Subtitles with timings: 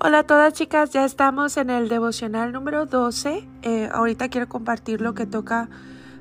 [0.00, 3.48] Hola a todas chicas, ya estamos en el devocional número 12.
[3.62, 5.68] Eh, ahorita quiero compartir lo que toca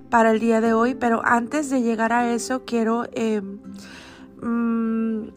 [0.10, 3.60] para el día de hoy, pero antes de llegar a eso quiero em,
[4.42, 5.30] mm,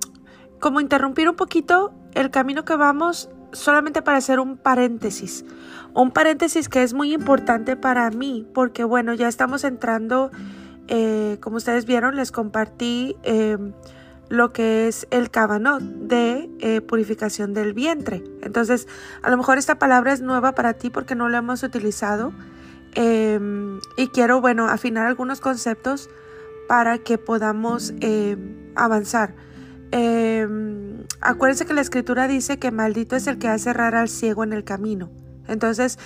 [0.58, 5.44] como interrumpir un poquito el camino que vamos solamente para hacer un paréntesis.
[5.92, 10.30] Un paréntesis que es muy importante para mí porque bueno, ya estamos entrando,
[10.88, 13.74] eh, como ustedes vieron, les compartí em,
[14.30, 18.22] lo que es el cabanot de eh, purificación del vientre.
[18.42, 18.86] Entonces,
[19.22, 22.32] a lo mejor esta palabra es nueva para ti porque no la hemos utilizado.
[22.94, 26.08] Em, y quiero, bueno, afinar algunos conceptos
[26.68, 29.34] para que podamos em, avanzar.
[29.90, 34.44] Em, acuérdense que la escritura dice que maldito es el que hace errar al ciego
[34.44, 35.10] en el camino.
[35.48, 35.98] Entonces,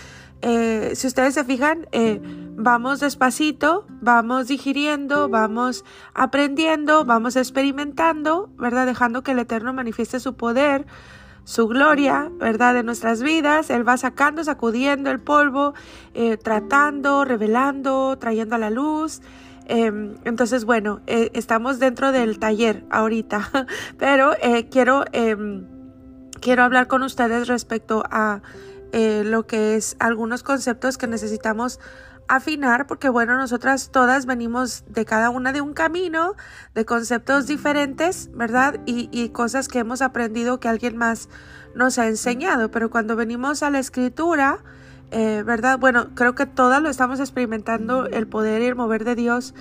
[0.42, 2.20] eh, si ustedes se fijan, eh,
[2.56, 8.86] vamos despacito, vamos digiriendo, vamos aprendiendo, vamos experimentando, ¿verdad?
[8.86, 10.86] Dejando que el Eterno manifieste su poder,
[11.44, 12.74] su gloria, ¿verdad?
[12.74, 13.70] De nuestras vidas.
[13.70, 15.74] Él va sacando, sacudiendo el polvo,
[16.12, 19.22] eh, tratando, revelando, trayendo a la luz.
[19.66, 23.50] Em, entonces, bueno, estamos dentro del taller ahorita,
[23.98, 24.32] pero
[24.70, 25.66] quiero, em,
[26.42, 28.42] quiero hablar con ustedes respecto a
[29.24, 31.80] lo que es algunos conceptos que necesitamos
[32.28, 36.34] afinar porque bueno, nosotras todas venimos de cada una de un camino,
[36.74, 38.80] de conceptos diferentes, ¿verdad?
[38.86, 41.28] Y, y, cosas que hemos aprendido que alguien más
[41.74, 44.60] nos ha enseñado, pero cuando venimos a la escritura,
[45.10, 45.78] eh, ¿verdad?
[45.78, 49.54] Bueno, creo que todas lo estamos experimentando, el poder y el mover de Dios.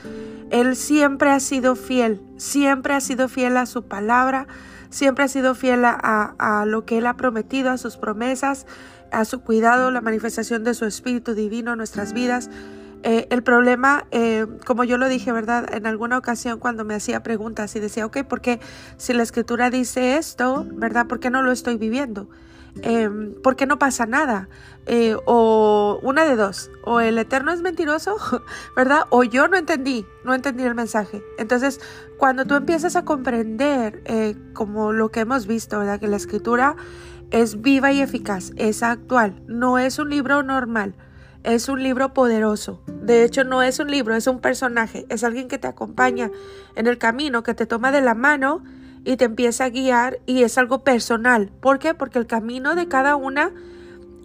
[0.50, 4.48] Él siempre ha sido fiel, siempre ha sido fiel a su palabra,
[4.90, 8.66] siempre ha sido fiel a, a lo que Él ha prometido, a sus promesas
[9.14, 12.50] a su cuidado, la manifestación de su Espíritu Divino en nuestras vidas.
[13.04, 15.74] Eh, el problema, eh, como yo lo dije, ¿verdad?
[15.74, 18.62] En alguna ocasión cuando me hacía preguntas y decía, ok, ¿por qué
[18.96, 21.08] si la escritura dice esto, ¿verdad?
[21.08, 22.30] ¿Por qué no lo estoy viviendo?
[22.82, 23.10] Eh,
[23.44, 24.50] ¿Por qué no pasa nada?
[25.26, 28.18] o una de dos, o el Eterno es mentiroso,
[28.76, 29.04] ¿verdad?
[29.12, 31.24] O yo no entendí, no entendí el mensaje.
[31.38, 31.80] Entonces,
[32.18, 34.04] cuando tú empiezas a comprender,
[34.52, 36.02] como lo que hemos visto, ¿verdad?
[36.02, 36.76] Que la escritura
[37.34, 40.94] es viva y eficaz, es actual, no es un libro normal,
[41.42, 42.80] es un libro poderoso.
[43.02, 46.30] De hecho, no es un libro, es un personaje, es alguien que te acompaña
[46.76, 48.64] en el camino, que te toma de la mano
[49.04, 51.52] y te empieza a guiar y es algo personal.
[51.60, 51.96] ¿Por qué?
[51.96, 53.52] Porque el camino de cada una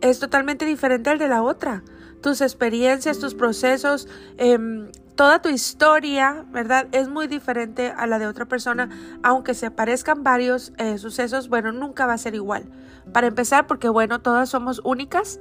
[0.03, 1.83] es totalmente diferente al de la otra.
[2.21, 6.89] Tus experiencias, tus procesos, eh, toda tu historia, ¿verdad?
[6.93, 8.91] Es muy diferente a la de otra persona,
[9.23, 12.67] aunque se parezcan varios eh, sucesos, bueno, nunca va a ser igual.
[13.13, 15.41] Para empezar, porque bueno, todas somos únicas,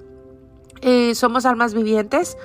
[0.81, 2.37] y somos almas vivientes,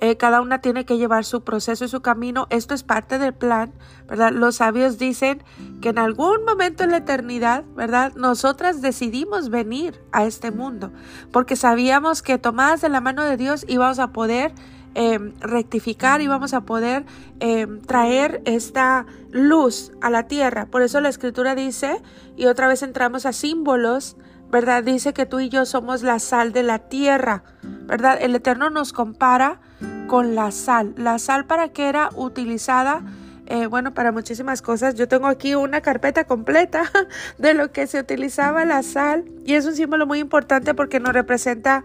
[0.00, 2.46] eh, cada una tiene que llevar su proceso y su camino.
[2.50, 3.72] Esto es parte del plan,
[4.06, 4.30] ¿verdad?
[4.32, 5.42] Los sabios dicen
[5.80, 8.12] que en algún momento en la eternidad, ¿verdad?
[8.14, 10.92] Nosotras decidimos venir a este mundo
[11.32, 14.52] porque sabíamos que tomadas de la mano de Dios íbamos a poder
[14.98, 17.04] Em, rectificar y vamos a poder
[17.40, 20.64] em, traer esta luz a la tierra.
[20.64, 22.00] Por eso la escritura dice,
[22.34, 24.16] y otra vez entramos a símbolos,
[24.50, 24.82] ¿verdad?
[24.82, 28.18] Dice que tú y yo somos la sal de la tierra, ¿verdad?
[28.20, 29.60] El Eterno nos compara
[30.06, 30.94] con la sal.
[30.96, 33.02] La sal para qué era utilizada.
[33.46, 34.96] Eh, bueno, para muchísimas cosas.
[34.96, 36.82] Yo tengo aquí una carpeta completa
[37.38, 41.12] de lo que se utilizaba la sal y es un símbolo muy importante porque nos
[41.12, 41.84] representa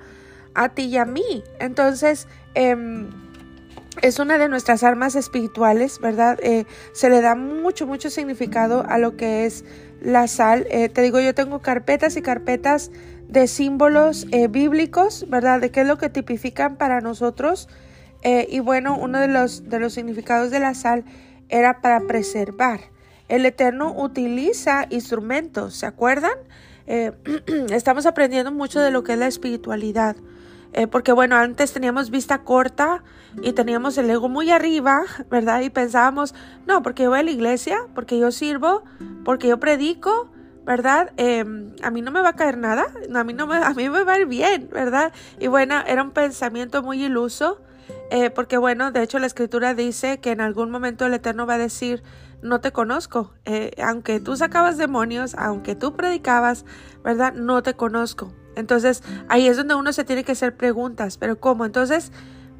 [0.55, 1.43] a ti y a mí.
[1.59, 3.09] Entonces, Em,
[4.01, 6.39] es una de nuestras armas espirituales, ¿verdad?
[6.41, 9.65] Eh, se le da mucho, mucho significado a lo que es
[10.01, 10.67] la sal.
[10.69, 12.91] Eh, te digo, yo tengo carpetas y carpetas
[13.27, 15.61] de símbolos eh, bíblicos, ¿verdad?
[15.61, 17.69] De qué es lo que tipifican para nosotros.
[18.23, 21.05] y bueno, uno de los, de los significados de la sal
[21.49, 22.81] era para preservar.
[23.29, 26.37] El Eterno utiliza instrumentos, ¿se acuerdan?
[27.71, 30.15] estamos aprendiendo mucho de lo que es la espiritualidad.
[30.73, 33.03] Eh, porque bueno, antes teníamos vista corta
[33.41, 35.61] y teníamos el ego muy arriba, ¿verdad?
[35.61, 36.33] Y pensábamos,
[36.65, 38.83] no, porque yo voy a la iglesia, porque yo sirvo,
[39.25, 40.29] porque yo predico,
[40.65, 41.11] ¿verdad?
[41.17, 43.89] Em, a mí no me va a caer nada, a mí, no me, a mí
[43.89, 45.11] me va a ir bien, ¿verdad?
[45.39, 47.61] Y bueno, era un pensamiento muy iluso,
[48.09, 51.55] eh, porque bueno, de hecho la escritura dice que en algún momento el Eterno va
[51.55, 52.03] a decir,
[52.41, 56.65] no te conozco, eh, aunque tú sacabas demonios, aunque tú predicabas,
[57.03, 57.33] ¿verdad?
[57.33, 58.33] No te conozco.
[58.55, 61.65] Entonces ahí es donde uno se tiene que hacer preguntas, pero ¿cómo?
[61.65, 62.11] Entonces,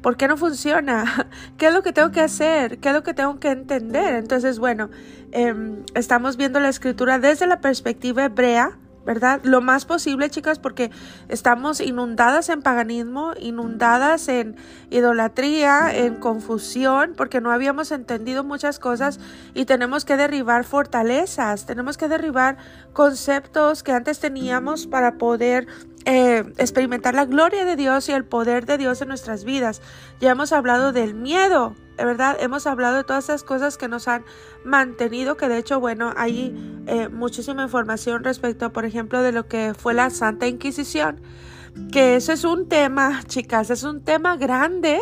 [0.02, 1.28] ¿por qué no funciona?
[1.56, 2.78] ¿Qué es lo que tengo que hacer?
[2.78, 4.14] ¿Qué es lo que tengo que entender?
[4.14, 4.90] Entonces, bueno,
[5.30, 9.40] em, estamos viendo la escritura desde la perspectiva hebrea, ¿verdad?
[9.42, 10.90] Lo más posible, chicas, porque
[11.28, 14.56] estamos inundadas en paganismo, inundadas en
[14.90, 19.18] idolatría, en confusión, porque no habíamos entendido muchas cosas
[19.54, 22.56] y tenemos que derribar fortalezas, tenemos que derribar
[22.92, 25.66] conceptos que antes teníamos para poder
[26.04, 29.80] eh, experimentar la gloria de Dios y el poder de Dios en nuestras vidas.
[30.20, 32.36] Ya hemos hablado del miedo, ¿verdad?
[32.40, 34.24] Hemos hablado de todas esas cosas que nos han
[34.64, 36.54] mantenido, que de hecho, bueno, hay
[36.86, 41.20] eh, muchísima información respecto, por ejemplo, de lo que fue la Santa Inquisición,
[41.90, 45.00] que ese es un tema, chicas, es un tema grande,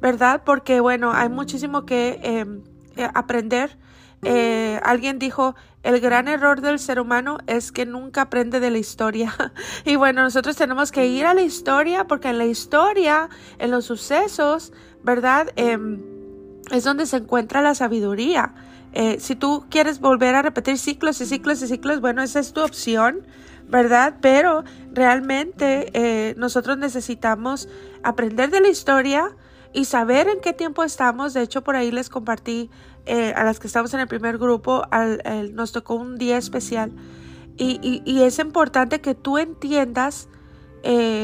[0.00, 0.42] ¿verdad?
[0.44, 2.62] Porque, bueno, hay muchísimo que em,
[2.96, 3.78] eh, aprender.
[4.24, 8.78] Eh, alguien dijo, el gran error del ser humano es que nunca aprende de la
[8.78, 9.34] historia.
[9.84, 13.28] y bueno, nosotros tenemos que ir a la historia porque en la historia,
[13.58, 14.72] en los sucesos,
[15.02, 15.48] ¿verdad?
[15.56, 15.76] Eh,
[16.72, 18.54] es donde se encuentra la sabiduría.
[18.94, 22.52] Eh, si tú quieres volver a repetir ciclos y ciclos y ciclos, bueno, esa es
[22.52, 23.26] tu opción,
[23.68, 24.16] ¿verdad?
[24.20, 27.68] Pero realmente eh, nosotros necesitamos
[28.02, 29.36] aprender de la historia
[29.74, 31.34] y saber en qué tiempo estamos.
[31.34, 32.70] De hecho, por ahí les compartí
[33.04, 34.84] eh, a las que estamos en el primer grupo,
[35.52, 36.92] nos tocó un día especial.
[37.58, 40.28] Y, y, es importante que tú entiendas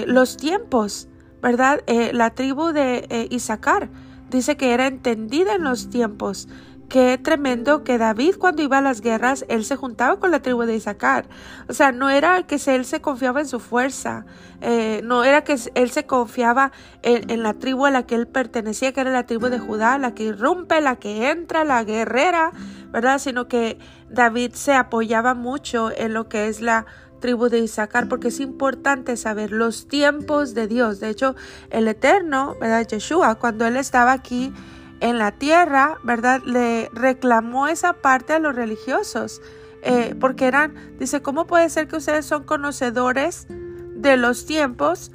[0.07, 1.09] los tiempos,
[1.43, 1.83] ¿verdad?
[2.13, 3.89] la tribu de Isaacar
[4.31, 6.49] dice que era entendida en los tiempos.
[6.89, 10.63] Qué tremendo que David cuando iba a las guerras, él se juntaba con la tribu
[10.63, 11.27] de Isaacar.
[11.69, 14.25] O sea, no era que él se confiaba en su fuerza,
[14.63, 16.73] eh, no era que él se confiaba
[17.03, 20.15] en, la tribu a la que él pertenecía, que era la tribu de Judá, la
[20.15, 22.53] que irrumpe, la que entra, la guerrera,
[22.91, 23.19] ¿verdad?
[23.19, 23.79] Sino que
[24.09, 26.87] David se apoyaba mucho en lo que es la
[27.19, 31.01] tribu de Isaacar, porque es importante saber los tiempos de Dios.
[31.01, 31.35] De hecho,
[31.71, 32.87] el Eterno, ¿verdad?
[32.87, 34.53] Yeshua, cuando él estaba aquí
[35.01, 36.43] en la tierra, ¿verdad?
[36.45, 39.41] Le reclamó esa parte a los religiosos,
[39.83, 43.47] eh, porque eran, dice, ¿cómo puede ser que ustedes son conocedores
[43.95, 45.13] de los tiempos,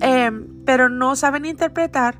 [0.00, 2.18] em, pero no saben interpretar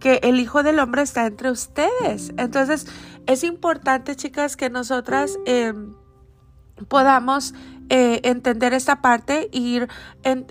[0.00, 2.32] que el Hijo del Hombre está entre ustedes?
[2.36, 2.86] Entonces,
[3.26, 5.94] es importante, chicas, que nosotras em,
[6.88, 7.54] podamos
[7.88, 9.88] eh, entender esta parte, ir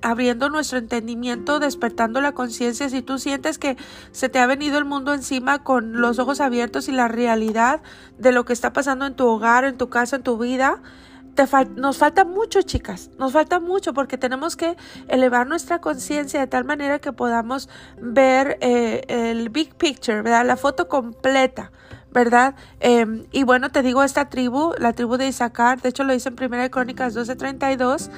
[0.02, 2.90] abriendo nuestro entendimiento, despertando la conciencia.
[2.90, 3.76] Si tú sientes que
[4.12, 7.82] se te ha venido el mundo encima con los ojos abiertos y la realidad
[8.18, 10.82] de lo que está pasando en tu hogar, en tu casa, en tu vida,
[11.36, 11.46] te
[11.76, 14.78] nos falta mucho, chicas, nos falta mucho porque tenemos que
[15.10, 17.68] elevar nuestra conciencia de tal manera que podamos
[18.02, 20.46] ver eh, el big picture, ¿verdad?
[20.46, 21.72] La foto completa
[22.16, 22.56] ¿verdad?
[22.80, 26.30] Em, y bueno, te digo, esta tribu, la tribu de Isaacar, de hecho lo dice
[26.30, 28.10] en Primera Crónicas 12:32,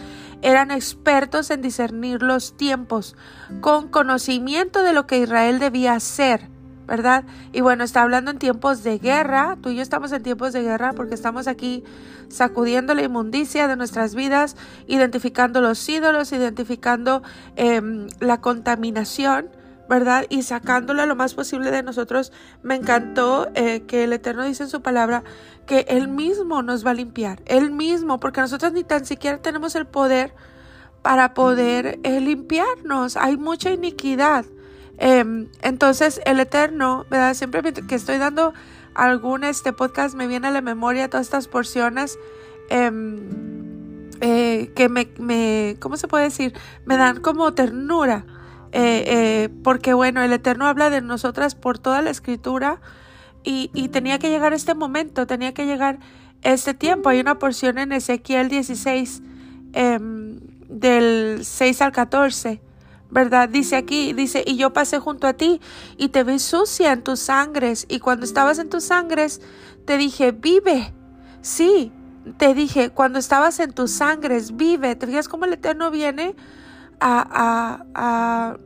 [0.43, 3.15] eran expertos en discernir los tiempos,
[3.59, 6.47] con conocimiento de lo que Israel debía hacer.
[6.85, 7.25] ¿verdad?
[7.51, 10.61] Y bueno, está hablando en tiempos de guerra, tú y yo estamos en tiempos de
[10.61, 11.83] guerra porque estamos aquí
[12.29, 14.55] sacudiendo la inmundicia de nuestras vidas,
[14.87, 17.23] identificando los ídolos, identificando
[17.57, 19.49] em, la contaminación,
[19.87, 20.25] ¿verdad?
[20.29, 22.31] Y sacándola lo más posible de nosotros.
[22.63, 25.23] Me encantó eh, que el Eterno dice en su palabra
[25.65, 29.75] que Él mismo nos va a limpiar, Él mismo, porque nosotros ni tan siquiera tenemos
[29.75, 30.33] el poder
[31.01, 33.17] para poder eh, limpiarnos.
[33.17, 34.45] Hay mucha iniquidad.
[34.97, 37.33] Em, entonces el Eterno, ¿verdad?
[37.33, 38.53] Siempre que estoy dando
[38.95, 42.17] algún este podcast me viene a la memoria todas estas porciones.
[42.69, 43.57] Em,
[44.19, 46.53] eh, que me, ¿cómo se puede decir?
[46.85, 48.25] Me dan como ternura,
[48.71, 52.81] eh, eh, porque bueno, el Eterno habla de nosotras por toda la escritura
[53.43, 55.99] y, tenía que llegar este momento, tenía que llegar
[56.41, 57.07] este tiempo.
[57.07, 59.21] Hay una porción en Ezequiel 16,
[59.71, 62.61] em, del 6 al 14.
[63.09, 63.47] ¿verdad?
[63.47, 65.61] Dice aquí, dice, y yo pasé junto a ti
[65.97, 69.41] y te vi sucia en tus sangres y cuando estabas en tus sangres
[69.85, 70.93] te dije, vive.
[71.41, 71.93] Sí,
[72.37, 74.95] te dije, cuando estabas en tus sangres, vive.
[74.97, 76.35] ¿Te fijas cómo el Eterno viene
[76.99, 78.57] a,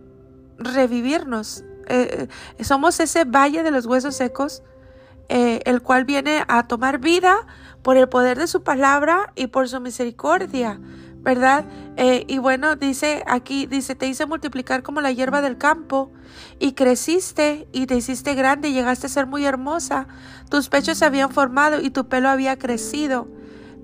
[0.58, 1.64] revivirnos.
[1.88, 4.64] Eh, eh, somos ese valle de los huesos secos,
[5.30, 7.48] eh, el cual viene a tomar vida
[7.82, 10.80] por el poder de su palabra y por su misericordia,
[11.22, 11.66] ¿verdad?
[11.98, 16.12] y bueno, dice aquí, dice, te hice multiplicar como la hierba del campo
[16.58, 20.08] y creciste y te hiciste grande y llegaste a ser muy hermosa.
[20.50, 23.28] Tus pechos se habían formado y tu pelo había crecido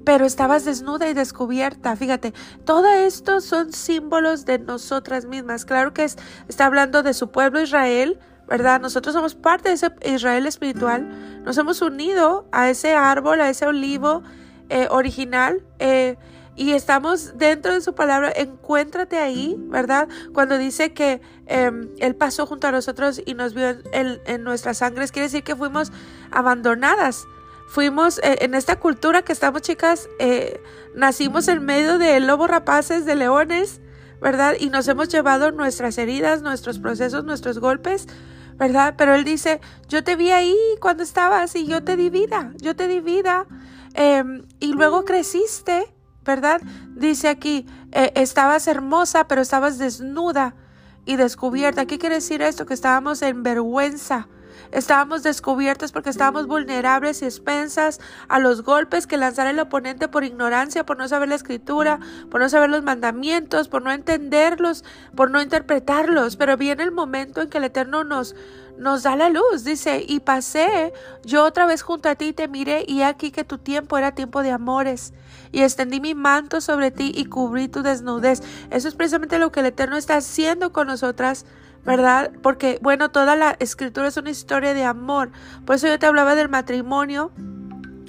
[0.08, 1.94] pero estabas desnuda y descubierta.
[1.98, 2.34] Fíjate,
[2.64, 5.66] todo esto son símbolos de nosotras mismas.
[5.66, 6.16] Claro que es,
[6.48, 8.80] está hablando de su pueblo Israel, ¿verdad?
[8.80, 11.44] Nosotros somos parte de ese Israel espiritual.
[11.44, 14.24] Nos hemos unido a ese árbol, a ese olivo
[14.70, 15.62] eh, original.
[15.80, 16.16] Eh,
[16.56, 20.08] y estamos dentro de su palabra, encuéntrate ahí, ¿verdad?
[20.34, 25.12] Cuando dice que em, Él pasó junto a nosotros y nos vio en nuestras sangres,
[25.12, 25.92] quiere decir que fuimos
[26.32, 27.28] abandonadas
[27.68, 30.62] fuimos eh, en esta cultura que estamos chicas, eh,
[30.96, 33.82] nacimos en medio de lobos rapaces, de leones,
[34.22, 34.56] ¿verdad?
[34.60, 38.08] Y nos hemos llevado nuestras heridas, nuestros procesos, nuestros golpes,
[38.56, 38.96] ¿verdad?
[38.98, 42.76] Pero Él dice, yo te vi ahí cuando estabas y yo te di vida, yo
[42.76, 43.46] te di vida.
[43.94, 45.94] Em, y luego creciste,
[46.26, 46.62] ¿verdad?
[46.96, 50.56] Dice aquí, eh, estabas hermosa, pero estabas desnuda
[51.06, 51.86] y descubierta.
[51.86, 52.66] ¿Qué quiere decir esto?
[52.66, 54.28] Que estábamos en vergüenza.
[54.72, 60.24] Estábamos descubiertos porque estábamos vulnerables y expensas a los golpes que lanzara el oponente por
[60.24, 64.84] ignorancia, por no saber la escritura, por no saber los mandamientos, por no entenderlos,
[65.16, 66.36] por no interpretarlos.
[66.36, 68.36] Pero viene el momento en que el Eterno nos,
[68.78, 69.64] nos da la luz.
[69.64, 70.94] Dice, y pasé
[71.24, 74.14] yo otra vez junto a ti y te miré y aquí que tu tiempo era
[74.14, 75.14] tiempo de amores.
[75.52, 78.42] Y extendí mi manto sobre ti y cubrí tu desnudez.
[78.70, 81.46] Eso es precisamente lo que el Eterno está haciendo con nosotras.
[81.88, 82.32] ¿Verdad?
[82.44, 85.32] Porque, bueno, toda la escritura es una historia de amor.
[85.66, 87.32] Por eso yo te hablaba del matrimonio,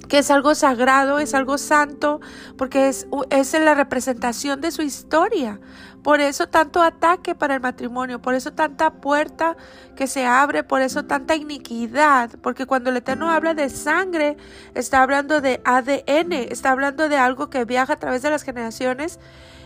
[0.08, 2.20] que es algo sagrado, es algo santo,
[2.56, 5.60] porque es, es la representación de su historia.
[6.02, 9.56] Por eso tanto ataque para el matrimonio, por eso tanta puerta
[9.94, 14.36] que se abre, por eso tanta iniquidad, porque cuando el Eterno habla de sangre,
[14.74, 19.20] está hablando de ADN, está hablando de algo que viaja a través de las generaciones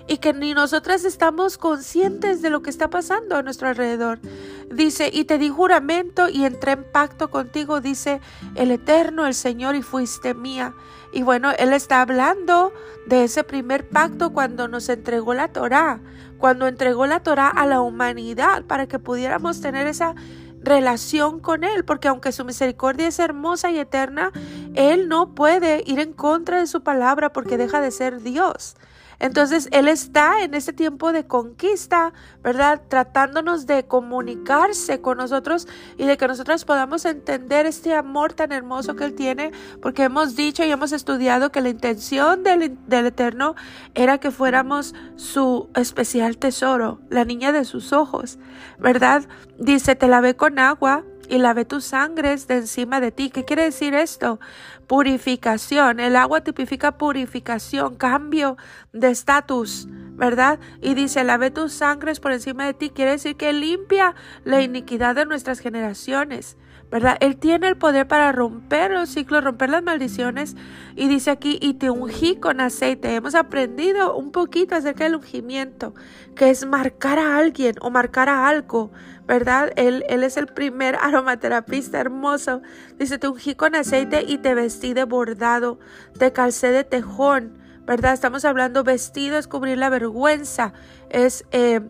[0.07, 4.21] y que ni nosotras estamos conscientes de lo que está pasando a nuestro alrededor.
[4.71, 8.21] Dice, y te di juramento y entré en pacto contigo, dice
[8.55, 10.75] el Eterno, el Señor, y fuiste mía.
[11.13, 12.73] Y bueno, Él está hablando
[13.07, 16.01] de ese primer pacto cuando nos entregó la Torá,
[16.39, 20.15] cuando entregó la Torá a la humanidad para que pudiéramos tener esa
[20.63, 24.33] relación con Él, porque aunque su misericordia es hermosa y eterna,
[24.75, 28.77] Él no puede ir en contra de su palabra porque deja de ser Dios.
[29.23, 32.13] Entonces Él está en este tiempo de conquista,
[32.43, 32.83] ¿verdad?
[32.89, 38.97] Tratándonos de comunicarse con nosotros y de que nosotros podamos entender este amor tan hermoso
[38.97, 43.55] que Él tiene, porque hemos dicho y hemos estudiado que la intención del, del Eterno
[43.95, 48.41] era que fuéramos su especial tesoro, la niña de sus ojos,
[48.81, 49.23] ¿verdad?
[49.57, 53.31] Dice, te lavé con agua y lave tus sangres de encima de ti.
[53.31, 54.41] ¿Qué quiere decir esto?
[54.87, 56.01] Purificación.
[56.01, 58.57] El agua tipifica purificación, cambio
[58.93, 60.59] de estatus, ¿verdad?
[60.81, 62.91] Y dice, lave tus sangres por encima de ti.
[62.91, 64.15] Quiere decir que limpia
[64.45, 66.57] la iniquidad de nuestras generaciones.
[66.93, 67.17] ¿verdad?
[67.21, 70.57] Él tiene el poder para romper los ciclos, romper las maldiciones.
[70.95, 73.15] Y dice aquí, y te ungí con aceite.
[73.15, 75.95] Hemos aprendido un poquito acerca del ungimiento,
[76.37, 78.93] que es marcar a alguien o marcar a algo,
[79.27, 79.73] ¿verdad?
[79.77, 82.63] Él, él es el primer aromaterapista hermoso.
[82.99, 85.79] Dice, te ungí con aceite y te vestí de bordado,
[86.19, 87.61] te calcé de tejón.
[87.85, 88.13] ¿Verdad?
[88.13, 90.73] Estamos hablando vestido, es cubrir la vergüenza,
[91.11, 91.81] es eh,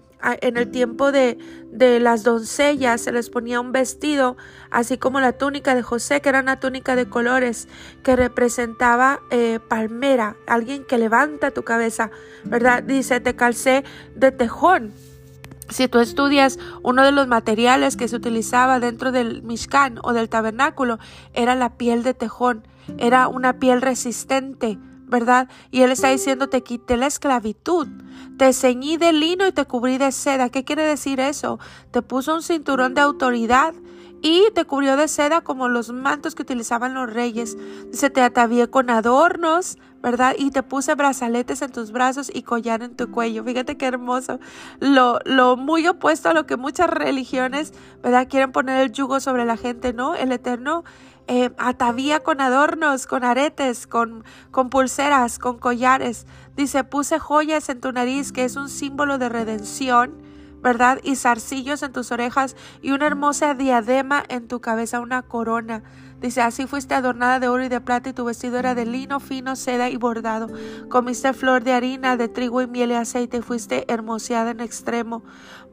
[0.40, 1.38] en el tiempo de,
[1.70, 4.36] de, las doncellas se les ponía un vestido,
[4.70, 7.68] así como la túnica de José, que era una túnica de colores,
[8.02, 12.10] que representaba eh, palmera, alguien que levanta tu cabeza,
[12.44, 12.82] ¿verdad?
[12.82, 13.84] Dice, te calcé
[14.14, 14.92] de tejón.
[15.68, 20.28] Si tú estudias uno de los materiales que se utilizaba dentro del Mishkan o del
[20.28, 20.98] tabernáculo,
[21.32, 22.66] era la piel de tejón,
[22.98, 25.48] era una piel resistente, ¿verdad?
[25.70, 27.86] Y él está diciendo, te quité la esclavitud,
[28.38, 30.48] te ceñí de lino y te cubrí de seda.
[30.48, 31.58] ¿Qué quiere decir eso?
[31.90, 33.74] Te puso un cinturón de autoridad
[34.22, 37.56] y te cubrió de seda como los mantos que utilizaban los reyes.
[37.90, 40.34] Dice, te atavié con adornos, ¿verdad?
[40.36, 43.44] Y te puse brazaletes en tus brazos y collar en tu cuello.
[43.44, 44.40] Fíjate qué hermoso.
[44.80, 48.26] Lo, lo muy opuesto a lo que muchas religiones, ¿verdad?
[48.28, 50.14] Quieren poner el yugo sobre la gente, ¿no?
[50.14, 50.84] El Eterno
[51.28, 56.26] eh, atavía con adornos, con aretes, con, con pulseras, con collares.
[56.56, 60.20] Dice, puse joyas en tu nariz, que es un símbolo de redención,
[60.62, 60.98] ¿verdad?
[61.02, 65.82] Y zarcillos en tus orejas y una hermosa diadema en tu cabeza, una corona.
[66.22, 69.18] Dice, así fuiste adornada de oro y de plata y tu vestido era de lino
[69.18, 70.46] fino, seda y bordado.
[70.88, 75.24] Comiste flor de harina, de trigo y miel y aceite y fuiste hermoseada en extremo.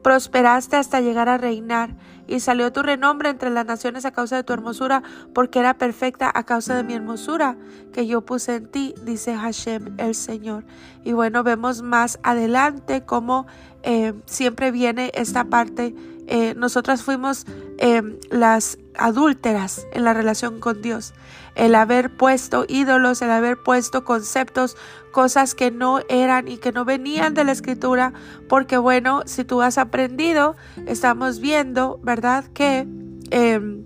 [0.02, 1.94] Prosperaste hasta llegar a reinar
[2.26, 5.04] y salió tu renombre entre las naciones a causa de tu hermosura,
[5.34, 7.56] porque era perfecta a causa de mi hermosura
[7.92, 10.64] que yo puse en ti, dice Hashem el Señor.
[11.04, 13.46] Y bueno, vemos más adelante cómo
[13.82, 15.94] eh, siempre viene esta parte
[16.32, 17.44] eh, nosotras fuimos
[17.78, 21.12] em, las adúlteras en la relación con Dios.
[21.56, 24.76] El haber puesto ídolos, el haber puesto conceptos,
[25.10, 28.12] cosas que no eran y que no venían de la escritura,
[28.48, 30.54] porque bueno, si tú has aprendido,
[30.86, 32.44] estamos viendo, ¿verdad?
[32.54, 32.86] Que
[33.32, 33.84] em,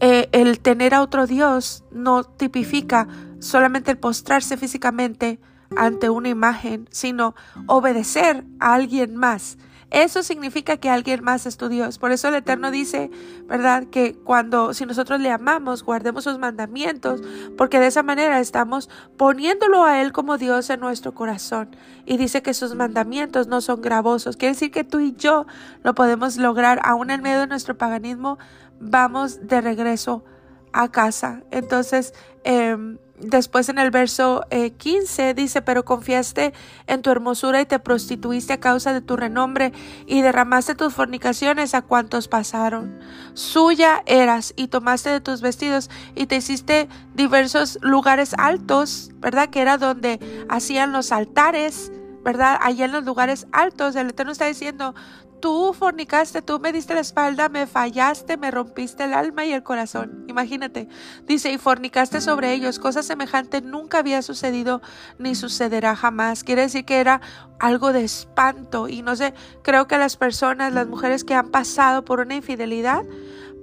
[0.00, 3.08] eh, el tener a otro Dios no tipifica
[3.38, 5.40] solamente el postrarse físicamente
[5.78, 7.34] ante una imagen, sino
[7.68, 9.56] obedecer a alguien más
[9.92, 11.98] eso significa que alguien más es tu Dios.
[11.98, 13.10] Por eso el Eterno dice,
[13.46, 13.84] ¿verdad?
[13.84, 17.20] Que cuando, si nosotros le amamos, guardemos sus mandamientos,
[17.58, 21.76] porque de esa manera estamos poniéndolo a Él como Dios en nuestro corazón.
[22.06, 24.38] Y dice que sus mandamientos no son gravosos.
[24.38, 25.46] Quiere decir que tú y yo
[25.82, 28.38] lo podemos lograr, aún en medio de nuestro paganismo,
[28.80, 30.24] vamos de regreso
[30.72, 31.42] a casa.
[31.50, 36.52] Entonces, eh, Después en el verso 15 eh, dice, pero confiaste
[36.88, 39.72] en tu hermosura y te prostituiste a causa de tu renombre
[40.06, 42.98] y derramaste tus fornicaciones a cuantos pasaron.
[43.34, 49.50] Suya eras y tomaste de tus vestidos y te hiciste diversos lugares altos, ¿verdad?
[49.50, 51.92] Que era donde hacían los altares,
[52.24, 52.58] ¿verdad?
[52.60, 54.96] Allá en los lugares altos, el Eterno está diciendo,
[55.42, 59.64] tú fornicaste, tú me diste la espalda, me fallaste, me rompiste el alma y el
[59.64, 60.24] corazón.
[60.28, 60.88] Imagínate.
[61.26, 62.78] Dice, y fornicaste sobre ellos.
[62.78, 64.80] Cosa semejante nunca había sucedido
[65.18, 66.44] ni sucederá jamás.
[66.44, 67.20] Quiere decir que era
[67.58, 68.88] algo de espanto.
[68.88, 73.02] Y no sé, creo que las personas, las mujeres que han pasado por una infidelidad,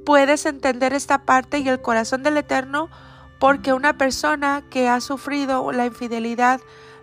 [0.05, 2.89] puedes entender esta parte y el corazón del Eterno
[3.39, 6.59] porque una persona que ha sufrido la infidelidad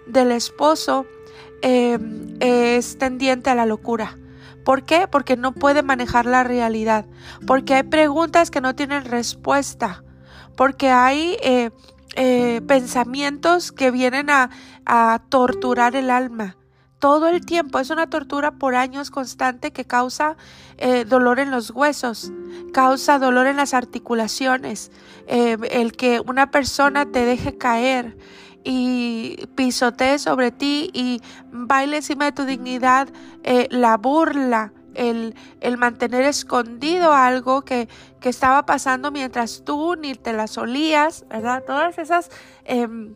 [0.07, 1.07] del esposo
[1.63, 1.99] eh,
[2.41, 4.19] es tendiente a la locura
[4.67, 5.07] ¿Por qué?
[5.07, 7.07] Porque no puede manejar la realidad,
[7.47, 10.03] porque hay preguntas que no tienen respuesta,
[10.57, 11.71] porque hay eh,
[12.17, 14.51] eh, pensamientos que vienen a,
[15.29, 16.57] torturar el alma.
[16.99, 17.79] Todo el tiempo.
[17.79, 20.37] Es una tortura por años constante que causa
[20.79, 22.33] eh, dolor en los huesos,
[22.73, 24.91] causa dolor en las articulaciones,
[25.29, 28.17] el que una persona te deje caer,
[28.69, 33.09] y pisotee sobre ti y baile encima de tu dignidad,
[33.45, 40.15] eh, la burla, el, el, mantener escondido algo que, que, estaba pasando mientras tú ni
[40.17, 41.63] te las olías, ¿verdad?
[41.65, 42.31] Todas esas
[42.65, 43.15] em,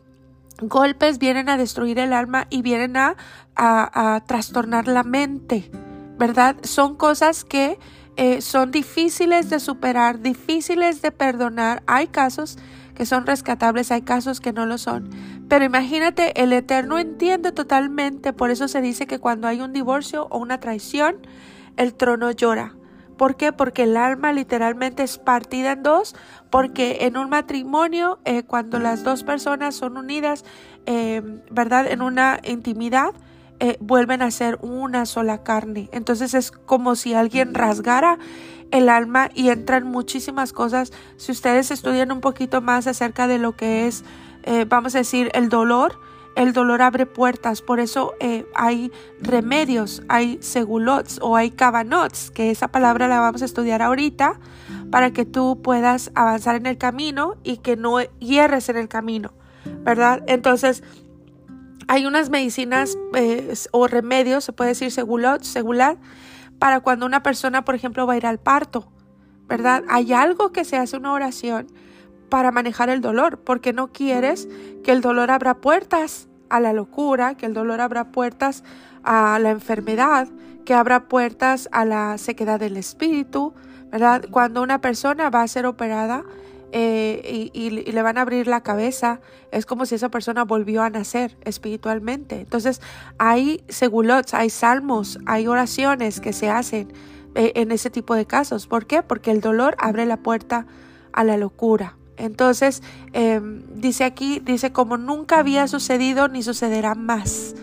[0.61, 3.17] golpes vienen a destruir el alma y vienen a,
[3.57, 5.69] a, trastornar la mente,
[6.17, 6.55] ¿verdad?
[6.63, 7.77] Son cosas que
[8.17, 11.83] eh, son difíciles de superar, difíciles de perdonar.
[11.87, 12.57] Hay casos
[12.95, 15.09] que son rescatables, hay casos que no lo son.
[15.51, 20.29] Pero imagínate, el Eterno entiende totalmente, por eso se dice que cuando hay un divorcio
[20.31, 21.17] o una traición,
[21.77, 22.77] el trono llora.
[23.17, 23.53] ¿Por qué?
[23.53, 26.15] Porque el alma literalmente es partida en dos,
[26.51, 30.45] porque en un matrimonio, eh, cuando las dos personas son unidas,
[30.87, 31.89] eh, ¿verdad?
[31.91, 33.11] En una intimidad,
[33.59, 35.89] eh, vuelven a ser una sola carne.
[35.91, 38.19] Entonces es como si alguien rasgara
[38.71, 40.93] el alma y entran muchísimas cosas.
[41.17, 44.05] Si ustedes estudian un poquito más acerca de lo que es,
[44.43, 45.99] eh, vamos a decir, el dolor,
[46.37, 52.51] el dolor abre puertas, por eso eh, hay remedios, hay segulots o hay cabanots, que
[52.51, 54.39] esa palabra la vamos a estudiar ahorita,
[54.91, 59.33] para que tú puedas avanzar en el camino y que no hierres en el camino,
[59.85, 60.23] ¿verdad?
[60.27, 60.83] Entonces,
[61.89, 65.99] hay unas medicinas eh, o remedios, se puede decir segulot, segulat,
[66.59, 68.93] para cuando una persona, por ejemplo, va a ir al parto,
[69.49, 69.83] ¿verdad?
[69.89, 71.67] Hay algo que se hace una oración
[72.31, 74.49] para manejar el dolor, porque no quieres
[74.83, 78.65] que el dolor abra puertas a la locura, que el dolor abra puertas
[79.03, 80.29] a la enfermedad,
[80.65, 83.55] que abra puertas a la sequedad del espíritu,
[83.91, 84.25] ¿verdad?
[84.31, 86.25] Cuando una persona va a ser operada,
[86.73, 90.91] eh, y, le van a abrir la cabeza, es como si esa persona volvió a
[90.91, 92.41] nacer espiritualmente.
[92.41, 92.81] Entonces
[93.19, 96.93] hay segulots, hay salmos, hay oraciones que se hacen
[97.35, 98.69] eh, en ese tipo de casos.
[98.69, 99.03] ¿Por qué?
[99.03, 100.67] Porque el dolor abre la puerta
[101.13, 101.97] a la locura.
[102.21, 107.55] Entonces, em, dice aquí, dice como nunca había sucedido ni sucederá más.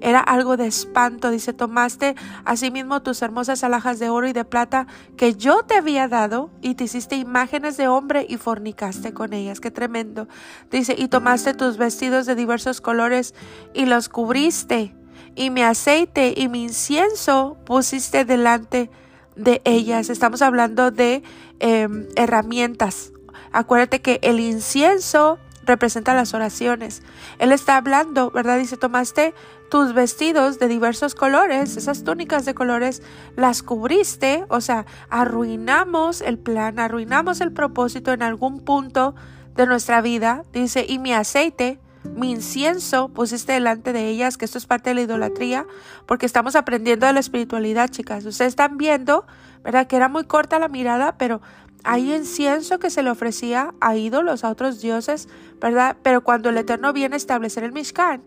[0.00, 1.30] Era algo de espanto.
[1.30, 6.08] Dice, tomaste asimismo tus hermosas alhajas de oro y de plata que yo te había
[6.08, 9.60] dado y te hiciste imágenes de hombre y fornicaste con ellas.
[9.60, 10.28] Qué tremendo.
[10.70, 13.34] Dice, y tomaste tus vestidos de diversos colores
[13.74, 14.94] y los cubriste
[15.34, 18.90] y mi aceite y mi incienso pusiste delante
[19.34, 20.08] de ellas.
[20.08, 21.22] Estamos hablando de
[21.60, 23.12] em, herramientas.
[23.56, 27.00] Acuérdate que el incienso representa las oraciones.
[27.38, 28.58] Él está hablando, ¿verdad?
[28.58, 29.32] Dice, tomaste
[29.70, 33.02] tus vestidos de diversos colores, esas túnicas de colores,
[33.34, 39.14] las cubriste, o sea, arruinamos el plan, arruinamos el propósito en algún punto
[39.54, 41.80] de nuestra vida, dice, y mi aceite,
[42.14, 45.66] mi incienso pusiste delante de ellas, que esto es parte de la idolatría,
[46.06, 48.24] porque estamos aprendiendo de la espiritualidad, chicas.
[48.24, 49.26] Ustedes están viendo,
[49.64, 49.86] ¿verdad?
[49.86, 51.40] Que era muy corta la mirada, pero
[51.84, 55.28] hay incienso que se le ofrecía a ídolos, a otros dioses,
[55.60, 55.96] ¿verdad?
[56.02, 58.22] Pero cuando el Eterno viene a establecer el Mishkan,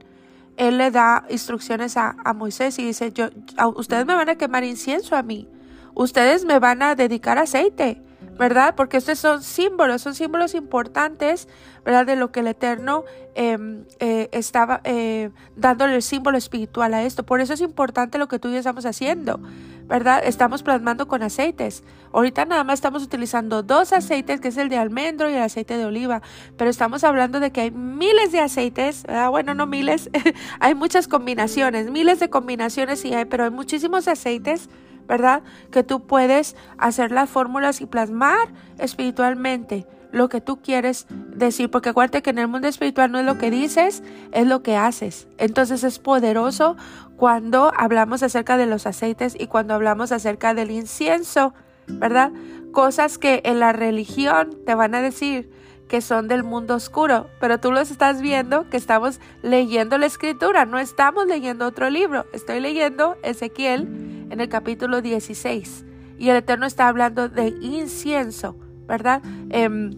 [0.55, 3.29] él le da instrucciones a, Moisés y dice, yo,
[3.75, 5.47] ustedes me van a quemar incienso a mí,
[5.93, 8.01] ustedes me van a dedicar aceite,
[8.39, 8.73] ¿verdad?
[8.73, 11.49] Porque estos son símbolos, son símbolos importantes,
[11.83, 12.05] ¿verdad?
[12.05, 13.03] De lo que el Eterno
[13.35, 17.23] em, eh, estaba eh, dándole el símbolo espiritual a esto.
[17.23, 19.41] Por eso es importante lo que tú y yo estamos haciendo,
[19.87, 20.21] ¿verdad?
[20.23, 21.83] Estamos plasmando con aceites.
[22.13, 25.77] Ahorita nada más estamos utilizando dos aceites, que es el de almendro y el aceite
[25.77, 26.21] de oliva,
[26.55, 29.31] pero estamos hablando de que hay miles de aceites, ¿verdad?
[29.31, 30.09] Bueno, no miles,
[30.61, 34.69] hay muchas combinaciones, miles de combinaciones sí hay, pero hay muchísimos aceites
[35.09, 35.41] ¿verdad?
[35.71, 41.89] Que tú puedes hacer las fórmulas y plasmar espiritualmente lo que tú quieres decir, porque
[41.89, 45.27] acuérdate que en el mundo espiritual no es lo que dices, es lo que haces.
[45.37, 46.77] Entonces es poderoso
[47.17, 51.53] cuando hablamos acerca de los aceites y cuando hablamos acerca del incienso,
[51.87, 52.31] ¿verdad?
[52.71, 55.51] Cosas que en la religión te van a decir
[55.89, 60.65] que son del mundo oscuro, pero tú los estás viendo que estamos leyendo la escritura,
[60.65, 65.85] no estamos leyendo otro libro, estoy leyendo Ezequiel en el capítulo 16.
[66.19, 68.55] Y el Eterno está hablando de incienso,
[68.87, 69.21] ¿verdad?
[69.49, 69.91] Em,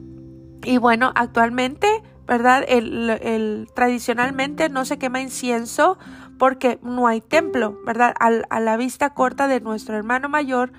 [0.64, 1.88] y bueno, actualmente,
[2.26, 2.64] ¿verdad?
[2.68, 6.00] El, tradicionalmente no se quema incienso
[6.40, 8.16] porque no hay templo, ¿verdad?
[8.18, 10.72] a la vista corta de nuestro hermano mayor,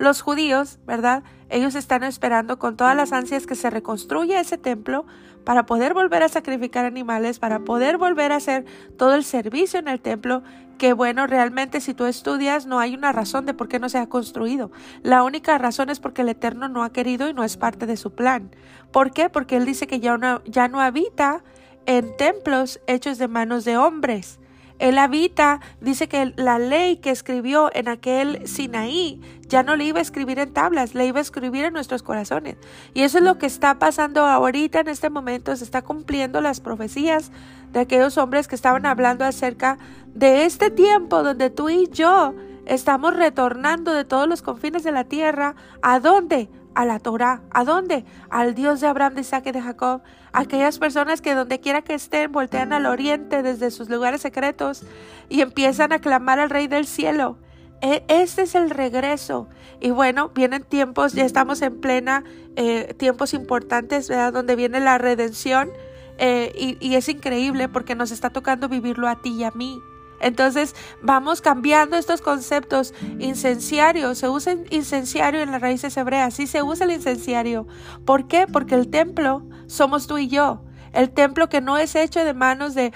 [0.00, 1.22] los judíos, ¿verdad?
[1.50, 5.04] Ellos están esperando con todas las ansias que se reconstruya ese templo
[5.44, 8.64] para poder volver a sacrificar animales, para poder volver a hacer
[8.96, 10.42] todo el servicio en el templo,
[10.78, 13.98] que bueno, realmente si tú estudias no hay una razón de por qué no se
[13.98, 14.70] ha construido.
[15.02, 17.98] La única razón es porque el Eterno no ha querido y no es parte de
[17.98, 18.50] su plan.
[18.90, 19.28] ¿Por qué?
[19.28, 21.44] Porque Él dice que ya no, ya no habita
[21.84, 24.39] en templos hechos de manos de hombres.
[24.80, 29.98] Él habita, dice que la ley que escribió en aquel Sinaí ya no le iba
[29.98, 32.56] a escribir en tablas, le iba a escribir en nuestros corazones.
[32.94, 36.60] Y eso es lo que está pasando ahorita en este momento, se está cumpliendo las
[36.60, 37.30] profecías
[37.72, 39.78] de aquellos hombres que estaban hablando acerca
[40.14, 45.04] de este tiempo donde tú y yo estamos retornando de todos los confines de la
[45.04, 45.56] tierra.
[45.82, 46.48] ¿A dónde?
[46.80, 47.42] A la Torah.
[47.50, 48.06] ¿A dónde?
[48.30, 50.00] Al Dios de Abraham, de Isaac y de Jacob.
[50.32, 54.82] Aquellas personas que donde quiera que estén voltean al oriente desde sus lugares secretos
[55.28, 57.36] y empiezan a clamar al Rey del cielo.
[57.82, 59.46] E, este es el regreso.
[59.78, 62.24] Y bueno, vienen tiempos, ya estamos en plena,
[62.56, 64.32] eh, tiempos importantes, ¿verdad?
[64.32, 65.70] Donde viene la redención.
[66.16, 69.78] Eh, y, y es increíble porque nos está tocando vivirlo a ti y a mí.
[70.20, 72.94] Entonces vamos cambiando estos conceptos.
[73.18, 77.66] Incenciario, se usa incenciario en las raíces hebreas, sí se usa el incenciario.
[78.04, 78.46] ¿Por qué?
[78.46, 80.62] Porque el templo somos tú y yo.
[80.92, 82.92] El templo que no es hecho de manos de,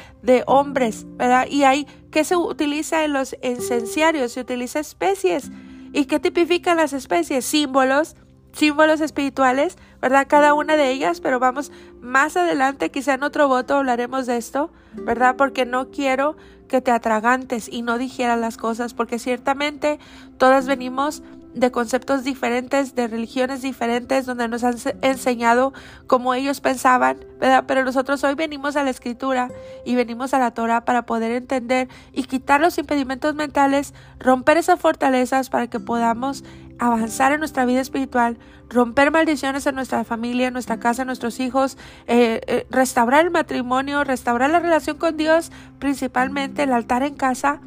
[0.46, 1.46] hombres, ¿verdad?
[1.48, 4.32] Y hay, ¿qué se utiliza en los incenciarios?
[4.32, 5.50] Se utiliza especies.
[5.92, 7.44] ¿Y qué tipifican las especies?
[7.44, 8.16] Símbolos,
[8.52, 10.26] símbolos espirituales, ¿verdad?
[10.28, 14.72] Cada una de ellas, pero vamos más adelante, quizá en otro voto hablaremos de esto,
[14.94, 15.37] ¿verdad?
[15.37, 16.37] Porque no quiero
[16.68, 19.98] que te atragantes y no dijeras las cosas, porque ciertamente
[20.38, 21.22] todas venimos
[21.55, 25.72] de conceptos diferentes, de religiones diferentes, donde nos han enseñado
[26.07, 27.64] como ellos pensaban, ¿verdad?
[27.66, 29.48] Pero nosotros hoy venimos a la escritura
[29.85, 34.81] y venimos a la Torah para poder entender y quitar los impedimentos mentales, romper esas
[34.81, 36.44] fortalezas para que podamos
[36.78, 41.40] avanzar en nuestra vida espiritual, romper maldiciones en nuestra familia, en nuestra casa, en nuestros
[41.40, 47.14] hijos, eh, eh, restaurar el matrimonio, restaurar la relación con Dios, principalmente el altar en
[47.14, 47.60] casa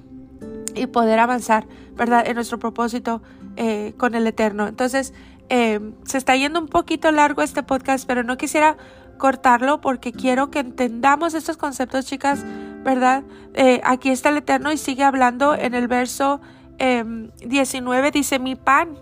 [0.75, 2.27] y poder avanzar, ¿verdad?
[2.27, 3.21] En nuestro propósito
[3.55, 4.67] eh, con el Eterno.
[4.67, 5.13] Entonces,
[5.49, 8.77] eh, se está yendo un poquito largo este podcast, pero no quisiera
[9.17, 12.45] cortarlo porque quiero que entendamos estos conceptos, chicas,
[12.83, 13.23] ¿verdad?
[13.53, 16.39] Eh, aquí está el Eterno y sigue hablando en el verso
[16.77, 18.97] 19, dice, mi pan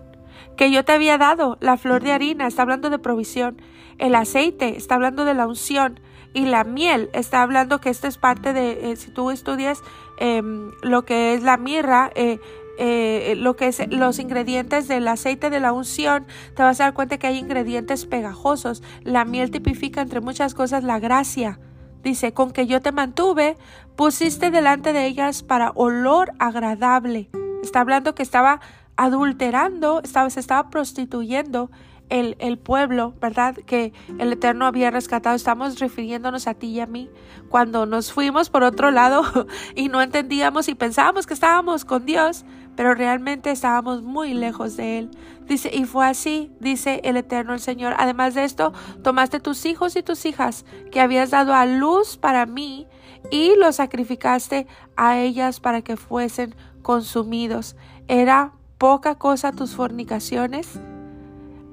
[0.56, 3.60] que yo te había dado, la flor de harina, está hablando de provisión,
[3.98, 6.00] el aceite, está hablando de la unción,
[6.36, 9.82] y la miel está hablando que esto es parte de, si tú estudias
[10.18, 12.38] em, lo que es la mirra, eh,
[12.78, 16.94] eh, lo que es los ingredientes del aceite de la unción, te vas a dar
[16.94, 18.82] cuenta que hay ingredientes pegajosos.
[19.02, 21.58] La miel tipifica entre muchas cosas la gracia.
[22.02, 23.56] Dice, con que yo te mantuve,
[23.96, 27.30] pusiste delante de ellas para olor agradable.
[27.66, 28.60] Está hablando que estaba
[28.96, 31.68] adulterando, estaba, se estaba prostituyendo
[32.10, 33.56] el, el, pueblo, ¿verdad?
[33.56, 35.34] Que el Eterno había rescatado.
[35.34, 37.10] Estamos refiriéndonos a ti y a mí.
[37.48, 39.24] Cuando nos fuimos por otro lado
[39.74, 42.44] y no entendíamos y pensábamos que estábamos con Dios,
[42.76, 45.10] pero realmente estábamos muy lejos de Él.
[45.46, 47.94] Dice, y fue así, dice el Eterno el Señor.
[47.98, 52.46] Además de esto, tomaste tus hijos y tus hijas que habías dado a luz para
[52.46, 52.86] mí
[53.30, 56.54] y los sacrificaste a ellas para que fuesen
[56.86, 57.74] consumidos.
[58.06, 60.78] ¿Era poca cosa tus fornicaciones?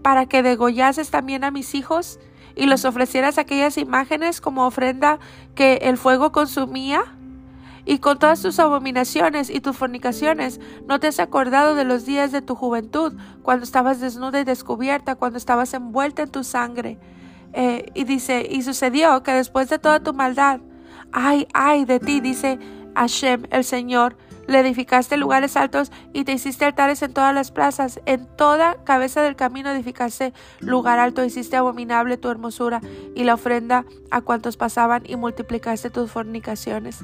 [0.01, 2.19] ¿Para que degollases también a mis hijos
[2.55, 5.19] y los ofrecieras aquellas imágenes como ofrenda
[5.53, 7.03] que el fuego consumía?
[7.85, 12.31] y con todas tus abominaciones y tus fornicaciones, no te has acordado de los días
[12.31, 16.97] de tu juventud, cuando estabas desnuda y descubierta, cuando estabas envuelta en tu sangre.
[17.51, 20.61] Eh, y dice, y sucedió que después de toda tu maldad,
[21.11, 22.57] ay, ay de ti, dice
[22.95, 24.15] Hashem, el Señor,
[24.47, 27.99] le edificaste lugares altos y te hiciste altares en todas las plazas.
[28.05, 32.81] En toda cabeza del camino edificaste lugar alto, hiciste abominable tu hermosura
[33.15, 37.03] y la ofrenda a cuantos pasaban y multiplicaste tus fornicaciones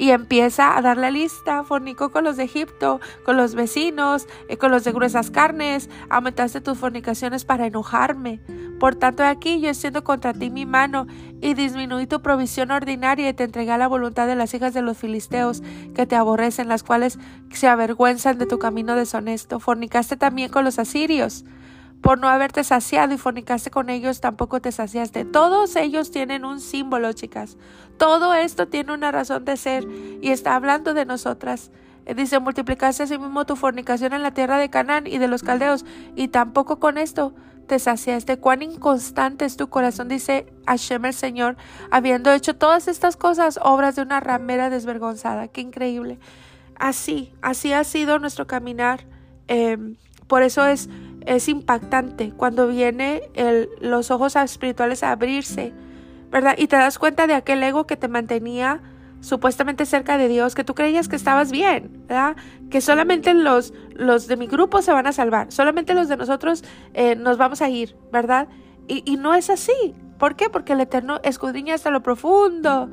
[0.00, 1.62] y empieza a dar la lista.
[1.62, 5.90] Fornicó con los de Egipto, con los vecinos, eh, con los de gruesas carnes.
[6.08, 8.40] Aumentaste tus fornicaciones para enojarme.
[8.80, 11.06] Por tanto, aquí yo extiendo contra ti mi mano
[11.42, 14.80] y disminuí tu provisión ordinaria y te entregué a la voluntad de las hijas de
[14.80, 15.62] los filisteos
[15.94, 17.18] que te aborrecen, las cuales
[17.50, 19.60] se avergüenzan de tu camino deshonesto.
[19.60, 21.44] Fornicaste también con los asirios
[22.00, 25.24] por no haberte saciado y fornicaste con ellos, tampoco te saciaste.
[25.24, 27.58] Todos ellos tienen un símbolo, chicas.
[27.98, 29.86] Todo esto tiene una razón de ser
[30.22, 31.70] y está hablando de nosotras.
[32.06, 35.84] Eh, dice, multiplicaste asimismo tu fornicación en la tierra de Canaán y de los caldeos,
[36.16, 37.34] y tampoco con esto
[37.66, 38.38] te saciaste.
[38.38, 41.56] Cuán inconstante es tu corazón, dice Hashem el Señor,
[41.90, 45.48] habiendo hecho todas estas cosas, obras de una ramera desvergonzada.
[45.48, 46.18] Qué increíble.
[46.74, 49.06] Así, así ha sido nuestro caminar.
[49.46, 50.88] Em, por eso es
[51.26, 55.72] es impactante cuando viene el, los ojos espirituales a abrirse,
[56.30, 56.54] ¿verdad?
[56.58, 58.80] Y te das cuenta de aquel ego que te mantenía
[59.20, 62.36] supuestamente cerca de Dios, que tú creías que estabas bien, ¿verdad?
[62.70, 66.64] Que solamente los, los de mi grupo se van a salvar, solamente los de nosotros
[66.94, 68.48] eh, nos vamos a ir, ¿verdad?
[68.88, 69.94] Y, y no es así.
[70.18, 70.50] ¿Por qué?
[70.50, 72.90] Porque el Eterno escudriña hasta lo profundo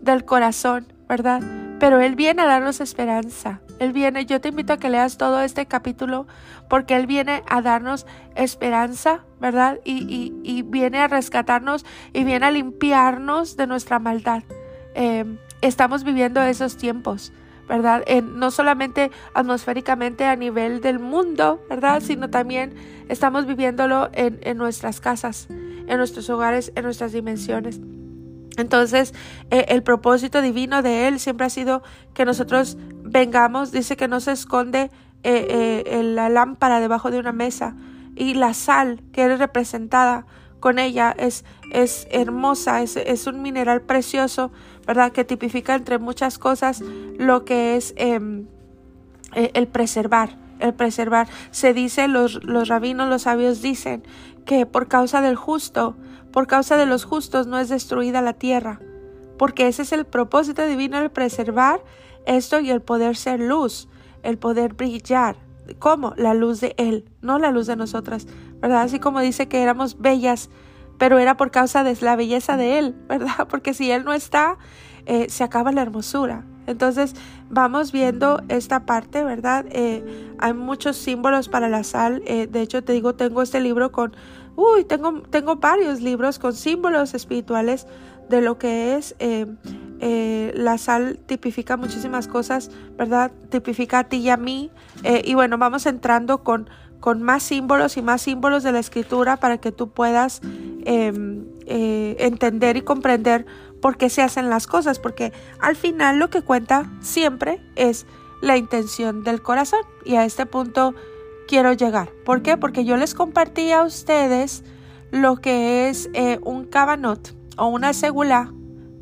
[0.00, 1.42] del corazón, ¿verdad?
[1.78, 3.60] Pero Él viene a darnos esperanza.
[3.78, 6.26] Él viene, yo te invito a que leas todo este capítulo
[6.68, 9.78] porque Él viene a darnos esperanza, ¿verdad?
[9.84, 14.42] Y, y, viene a rescatarnos y viene a limpiarnos de nuestra maldad.
[14.94, 17.32] Em, estamos viviendo esos tiempos,
[17.68, 18.04] ¿verdad?
[18.22, 22.00] no solamente atmosféricamente a nivel del mundo, ¿verdad?
[22.00, 22.74] Sino también
[23.08, 27.80] estamos viviéndolo en, en nuestras casas, en nuestros hogares, en nuestras dimensiones.
[28.58, 29.14] Entonces,
[29.50, 34.18] eh, el propósito divino de Él siempre ha sido que nosotros vengamos, dice que no
[34.18, 34.90] se esconde
[35.22, 37.76] eh, eh, la lámpara debajo de una mesa
[38.16, 40.26] y la sal que es representada
[40.58, 44.50] con ella es, es hermosa, es, es, un mineral precioso,
[44.88, 45.12] ¿verdad?
[45.12, 46.82] Que tipifica entre muchas cosas
[47.16, 48.46] lo que es em,
[49.34, 51.28] el preservar, el preservar.
[51.52, 54.02] Se dice, los, los rabinos, los sabios dicen
[54.44, 55.94] que por causa del justo,
[56.38, 58.78] por causa de los justos no es destruida la tierra,
[59.38, 61.82] porque ese es el propósito divino, el preservar
[62.26, 63.88] esto y el poder ser luz,
[64.22, 65.34] el poder brillar.
[65.80, 66.14] ¿Cómo?
[66.16, 68.28] La luz de Él, no la luz de nosotras,
[68.60, 68.82] ¿verdad?
[68.82, 70.48] Así como dice que éramos bellas,
[70.96, 73.48] pero era por causa de la belleza de Él, ¿verdad?
[73.50, 74.58] Porque si Él no está,
[75.06, 76.44] eh, se acaba la hermosura.
[76.68, 77.16] Entonces
[77.48, 79.64] vamos viendo esta parte, ¿verdad?
[79.70, 82.22] Eh, hay muchos símbolos para la sal.
[82.26, 84.14] Eh, de hecho, te digo, tengo este libro con
[84.60, 87.86] Uy, tengo, tengo varios libros con símbolos espirituales
[88.28, 89.46] de lo que es eh,
[90.00, 93.30] eh, la sal tipifica muchísimas cosas, ¿verdad?
[93.50, 94.72] Tipifica a ti y a mí.
[95.04, 96.68] Eh, y bueno, vamos entrando con,
[96.98, 100.40] con más símbolos y más símbolos de la escritura para que tú puedas
[100.84, 103.46] em, entender y comprender
[103.80, 108.06] por qué se hacen las cosas, porque al final lo que cuenta siempre es
[108.40, 109.82] la intención del corazón.
[110.04, 110.96] Y a este punto
[111.48, 112.10] quiero llegar.
[112.24, 112.56] ¿Por qué?
[112.56, 114.62] Porque yo les compartí a ustedes
[115.10, 118.52] lo que es eh, un cabanot o una segula,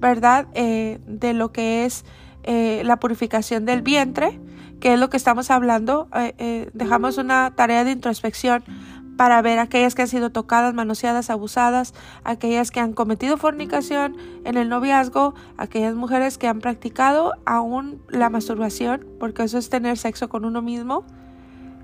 [0.01, 0.47] ¿verdad?
[0.55, 2.05] Eh, de lo que es
[2.45, 4.41] eh, la purificación del vientre,
[4.81, 6.09] que es lo que estamos hablando.
[6.73, 8.63] dejamos una tarea de introspección
[9.17, 14.57] para ver aquellas que han sido tocadas, manoseadas, abusadas, aquellas que han cometido fornicación en
[14.57, 20.29] el noviazgo, aquellas mujeres que han practicado aún la masturbación, porque eso es tener sexo
[20.29, 21.07] con uno mismo,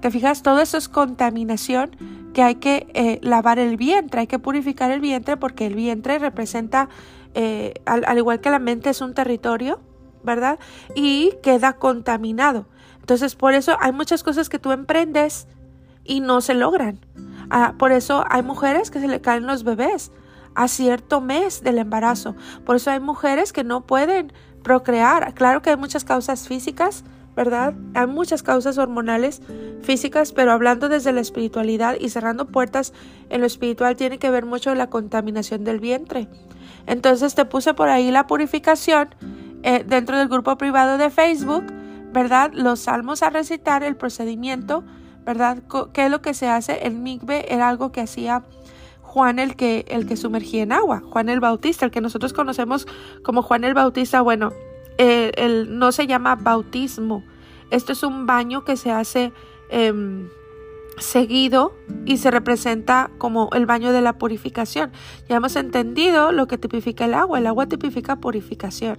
[0.02, 0.42] ¿Te fijas?
[0.42, 1.96] Todo eso es contaminación
[2.34, 6.18] que hay que eh, lavar el vientre, hay que purificar el vientre porque el vientre
[6.18, 6.88] representa,
[7.34, 9.78] eh, al, igual que la mente, es un territorio,
[10.24, 10.58] ¿verdad?
[10.96, 12.66] Y queda contaminado.
[12.98, 15.46] Entonces, por eso hay muchas cosas que tú emprendes
[16.02, 16.98] y no se logran.
[17.48, 20.10] Ah, por eso hay mujeres que se le caen los bebés
[20.56, 22.34] a cierto mes del embarazo.
[22.66, 24.32] Por eso hay mujeres que no pueden
[24.64, 25.32] procrear.
[25.34, 27.74] Claro que hay muchas causas físicas, ¿verdad?
[27.94, 29.42] Hay muchas causas hormonales,
[29.82, 32.92] físicas, pero hablando desde la espiritualidad y cerrando puertas
[33.30, 36.28] en lo espiritual tiene que ver mucho la contaminación del vientre.
[36.86, 39.14] Entonces te puse por ahí la purificación
[39.62, 41.64] eh, dentro del grupo privado de Facebook,
[42.12, 42.50] ¿verdad?
[42.52, 44.84] Los salmos a recitar, el procedimiento,
[45.24, 45.58] ¿verdad?
[45.92, 46.86] ¿Qué es lo que se hace?
[46.86, 48.42] El migbe era algo que hacía
[49.00, 52.86] Juan el que, el que sumergía en agua, Juan el Bautista, el que nosotros conocemos
[53.22, 54.52] como Juan el Bautista, bueno,
[54.98, 57.24] eh, no se llama bautismo.
[57.70, 59.32] Esto es un baño que se hace
[59.70, 60.28] em,
[60.98, 61.74] seguido
[62.04, 64.92] y se representa como el baño de la purificación.
[65.28, 67.38] Ya hemos entendido lo que tipifica el agua.
[67.38, 68.98] El agua tipifica purificación.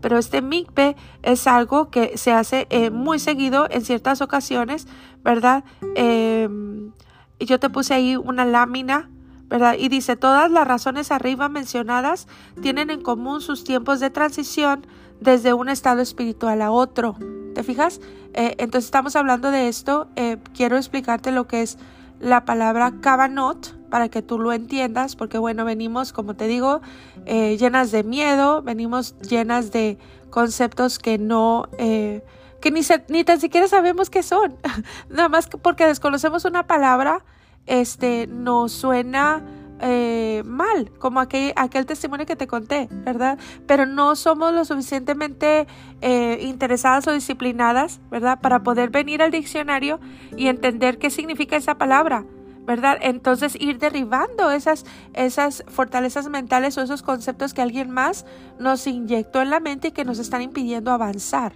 [0.00, 4.86] Pero este mikve es algo que se hace eh, muy seguido en ciertas ocasiones,
[5.24, 5.64] ¿verdad?
[5.96, 6.92] Em,
[7.40, 9.08] yo te puse ahí una lámina.
[9.48, 9.74] ¿verdad?
[9.78, 12.26] Y dice, todas las razones arriba mencionadas
[12.62, 14.86] tienen en común sus tiempos de transición
[15.22, 17.16] desde un estado espiritual a otro.
[17.54, 18.00] ¿Te fijas?
[18.34, 20.08] Eh, entonces estamos hablando de esto.
[20.16, 21.78] Eh, quiero explicarte lo que es
[22.20, 26.80] la palabra kavanot para que tú lo entiendas, porque bueno, venimos, como te digo,
[27.26, 29.98] eh, llenas de miedo, venimos llenas de
[30.30, 34.56] conceptos que no, que ni, ni tan siquiera sabemos qué son.
[35.10, 37.22] Nada más porque desconocemos una palabra,
[37.66, 39.42] este, nos suena
[39.82, 43.36] eh, mal, como aquel, aquel testimonio que te conté, ¿verdad?
[43.66, 45.66] Pero no somos lo suficientemente
[46.00, 48.40] eh, interesadas o disciplinadas, ¿verdad?
[48.40, 49.98] Para poder venir al diccionario
[50.36, 52.24] y entender qué significa esa palabra.
[52.64, 52.96] ¿verdad?
[53.00, 58.24] Entonces ir derribando esas, esas fortalezas mentales o esos conceptos que alguien más
[58.60, 61.54] nos inyectó en la mente y que nos están impidiendo avanzar.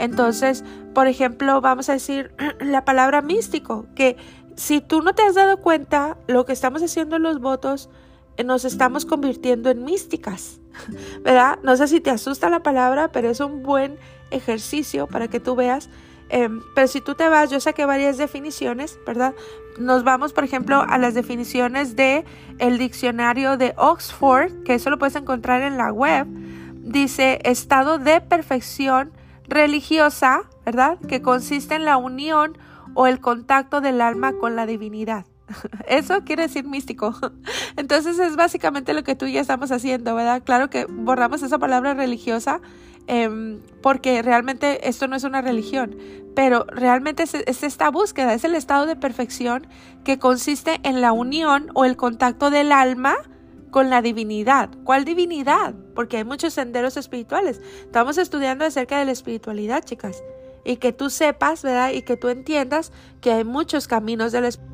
[0.00, 4.16] Entonces, por ejemplo, vamos a decir la palabra místico, que
[4.60, 7.88] si tú no te has dado cuenta, lo que estamos haciendo en los votos,
[8.36, 10.60] eh, nos estamos convirtiendo en místicas,
[11.24, 11.58] ¿verdad?
[11.62, 13.96] No sé si te asusta la palabra, pero es un buen
[14.30, 15.88] ejercicio para que tú veas.
[16.28, 19.34] Em, pero si tú te vas, yo saqué varias definiciones, ¿verdad?
[19.78, 22.26] Nos vamos, por ejemplo, a las definiciones de
[22.58, 26.26] el diccionario de Oxford, que eso lo puedes encontrar en la web.
[26.82, 29.10] Dice estado de perfección
[29.48, 30.98] religiosa, ¿verdad?
[31.08, 32.58] Que consiste en la unión
[32.94, 35.26] o el contacto del alma con la divinidad.
[35.86, 37.14] Eso quiere decir místico.
[37.76, 40.42] Entonces es básicamente lo que tú y yo estamos haciendo, ¿verdad?
[40.44, 42.60] Claro que borramos esa palabra religiosa
[43.06, 45.96] em, porque realmente esto no es una religión,
[46.34, 49.66] pero realmente es, es, esta búsqueda, es el estado de perfección
[50.04, 53.16] que consiste en la unión o el contacto del alma
[53.70, 54.70] con la divinidad.
[54.84, 55.74] ¿Cuál divinidad?
[55.94, 57.60] Porque hay muchos senderos espirituales.
[57.82, 60.22] Estamos estudiando acerca de la espiritualidad, chicas
[60.64, 61.90] y que tú sepas, ¿verdad?
[61.92, 64.70] Y que tú entiendas que hay muchos caminos del Espíritu.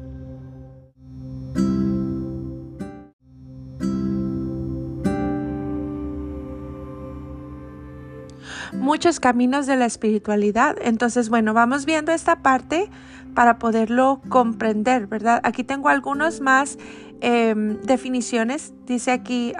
[8.86, 10.76] muchos caminos de la espiritualidad.
[10.80, 12.88] Entonces, bueno, vamos viendo esta parte
[13.34, 15.40] para poderlo comprender, ¿verdad?
[15.42, 16.78] Aquí tengo algunos más
[17.20, 18.74] em, definiciones.
[18.86, 19.52] Dice aquí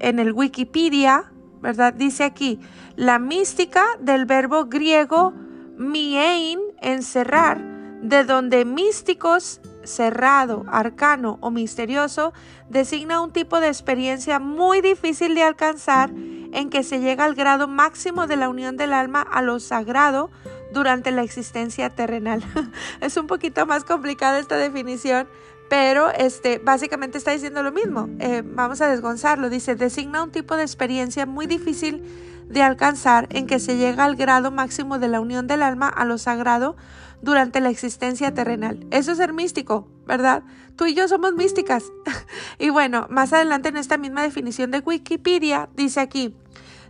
[0.00, 1.30] en el Wikipedia,
[1.66, 1.94] ¿verdad?
[1.94, 2.60] Dice aquí,
[2.94, 5.32] la mística del verbo griego
[5.76, 7.60] miein, encerrar,
[8.02, 12.32] de donde místicos, cerrado, arcano o misterioso,
[12.68, 17.66] designa un tipo de experiencia muy difícil de alcanzar en que se llega al grado
[17.66, 20.30] máximo de la unión del alma a lo sagrado
[20.72, 22.44] durante la existencia terrenal.
[23.00, 25.26] es un poquito más complicada esta definición,
[25.68, 28.08] pero este, básicamente está diciendo lo mismo.
[28.18, 29.50] Eh, vamos a desgonzarlo.
[29.50, 32.02] Dice, designa un tipo de experiencia muy difícil
[32.48, 36.04] de alcanzar en que se llega al grado máximo de la unión del alma a
[36.04, 36.76] lo sagrado
[37.22, 38.86] durante la existencia terrenal.
[38.90, 40.44] Eso es ser místico, ¿verdad?
[40.76, 41.84] Tú y yo somos místicas.
[42.58, 46.34] y bueno, más adelante en esta misma definición de Wikipedia dice aquí,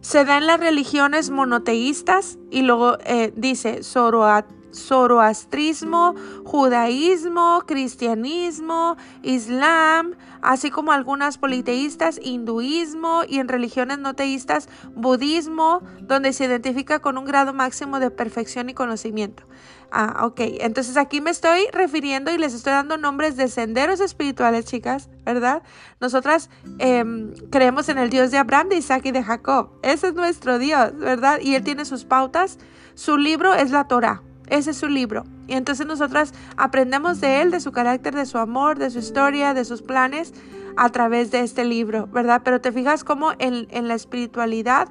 [0.01, 10.15] se da en las religiones monoteístas y luego eh, dice Zoroat zoroastrismo, judaísmo, cristianismo, islam,
[10.43, 17.19] así como algunas politeístas, hinduismo y en religiones no teístas, budismo, donde se identifica con
[17.19, 19.45] un grado máximo de perfección y conocimiento.
[19.91, 20.41] Ah, ok.
[20.61, 25.63] Entonces aquí me estoy refiriendo y les estoy dando nombres de senderos espirituales, chicas, ¿verdad?
[26.01, 29.71] Nosotras em, creemos en el Dios de Abraham, de Isaac y de Jacob.
[29.83, 31.41] Ese es nuestro Dios, ¿verdad?
[31.41, 32.59] Y Él tiene sus pautas.
[32.95, 34.23] Su libro es la Torah.
[34.49, 35.25] Ese es su libro.
[35.47, 39.55] Y entonces nosotras aprendemos de él, de su carácter, de su amor, de su historia,
[39.55, 40.33] de sus planes
[40.77, 42.43] a través de este libro, ¿verdad?
[42.45, 44.89] Pero te fijas cómo en, la espiritualidad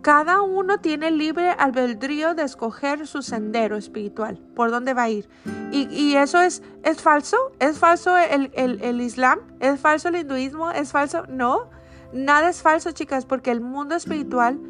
[0.00, 5.28] cada uno tiene libre albedrío de escoger su sendero espiritual, por dónde va a ir.
[5.72, 10.16] Y, y eso es, es falso, es falso el, el, el Islam, es falso el
[10.16, 11.70] hinduismo, es falso, no,
[12.12, 14.60] nada es falso chicas, porque el mundo espiritual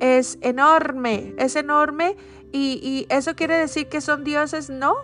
[0.00, 2.16] es enorme, es enorme
[2.52, 4.94] y, eso quiere decir que son dioses, no,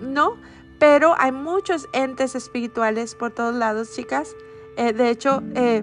[0.00, 0.36] no,
[0.78, 4.34] pero hay muchos entes espirituales por todos lados, chicas.
[4.76, 5.82] Eh, de hecho, eh,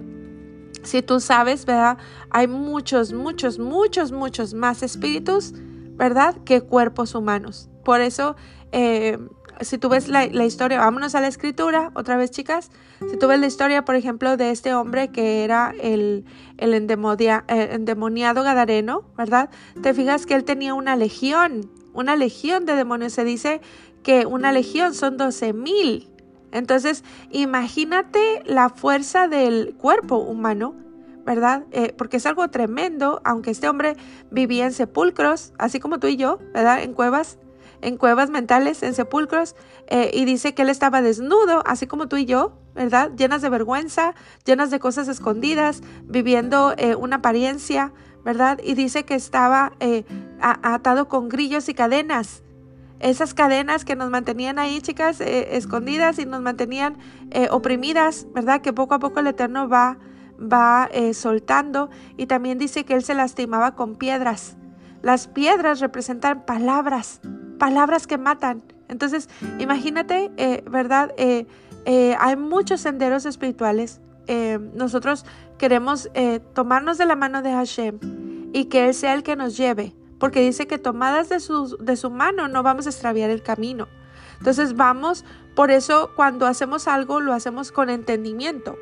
[0.84, 1.97] si tú sabes, ¿verdad?
[2.30, 5.53] Hay muchos, muchos, muchos, muchos más espíritus,
[5.95, 6.36] ¿verdad?
[6.45, 7.69] Que cuerpos humanos.
[7.84, 8.36] Por eso,
[8.71, 9.17] eh,
[9.62, 12.69] si tú ves la, historia, vámonos a la escritura, otra vez chicas,
[13.10, 16.25] si tú ves la historia, por ejemplo, de este hombre que era el,
[16.58, 19.50] el endemoniado gadareno, ¿verdad?
[19.81, 23.13] Te fijas que él tenía una legión, una legión de demonios.
[23.13, 23.62] Se dice
[24.04, 26.10] que una legión son 12 mil.
[26.52, 30.75] Entonces, imagínate la fuerza del cuerpo humano,
[31.25, 31.65] ¿verdad?
[31.71, 33.98] Eh, porque es algo tremendo, aunque este hombre
[34.31, 36.81] vivía en sepulcros, así como tú y yo, ¿verdad?
[36.81, 37.38] En cuevas,
[37.82, 39.56] en cuevas mentales, en sepulcros,
[39.88, 43.12] eh, y dice que él estaba desnudo, así como tú y yo, ¿verdad?
[43.15, 44.15] Llenas de vergüenza,
[44.46, 48.60] llenas de cosas escondidas, viviendo eh, una apariencia, ¿verdad?
[48.63, 49.73] Y dice que estaba
[50.42, 52.44] atado con grillos y cadenas
[53.00, 56.98] esas cadenas que nos mantenían ahí, chicas, eh, escondidas y nos mantenían
[57.32, 58.62] eh, oprimidas, ¿verdad?
[58.62, 59.98] Que poco a poco el Eterno va,
[60.40, 61.90] va eh, soltando.
[62.17, 64.58] Y también dice que Él se lastimaba con piedras.
[65.04, 67.21] Las piedras representan palabras,
[67.58, 68.63] palabras que matan.
[68.87, 69.29] Entonces,
[69.60, 70.31] imagínate,
[70.69, 71.13] ¿verdad?
[72.19, 73.99] hay muchos senderos espirituales.
[74.75, 75.25] nosotros
[75.58, 76.10] queremos
[76.53, 77.99] tomarnos de la mano de Hashem
[78.53, 81.95] y que Él sea el que nos lleve porque dice que tomadas de su, de
[81.95, 83.87] su mano no vamos a extraviar el camino.
[84.39, 88.77] Entonces vamos, por eso cuando hacemos algo lo hacemos con entendimiento.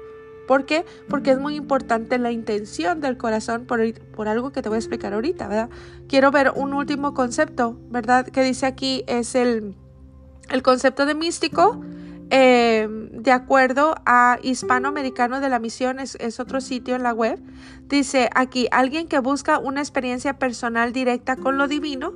[0.47, 0.85] ¿Por qué?
[1.09, 3.81] Porque es muy importante la intención del corazón por,
[4.27, 5.69] algo que te voy a explicar ahorita, ¿verdad?
[6.07, 8.27] Quiero ver un último concepto, ¿verdad?
[8.27, 9.75] Que dice aquí es el,
[10.49, 11.81] el concepto de místico
[12.31, 17.39] eh, de acuerdo a Hispanoamericano de la Misión, es, otro sitio en la web,
[17.87, 22.13] dice aquí, alguien que busca una experiencia personal directa con lo divino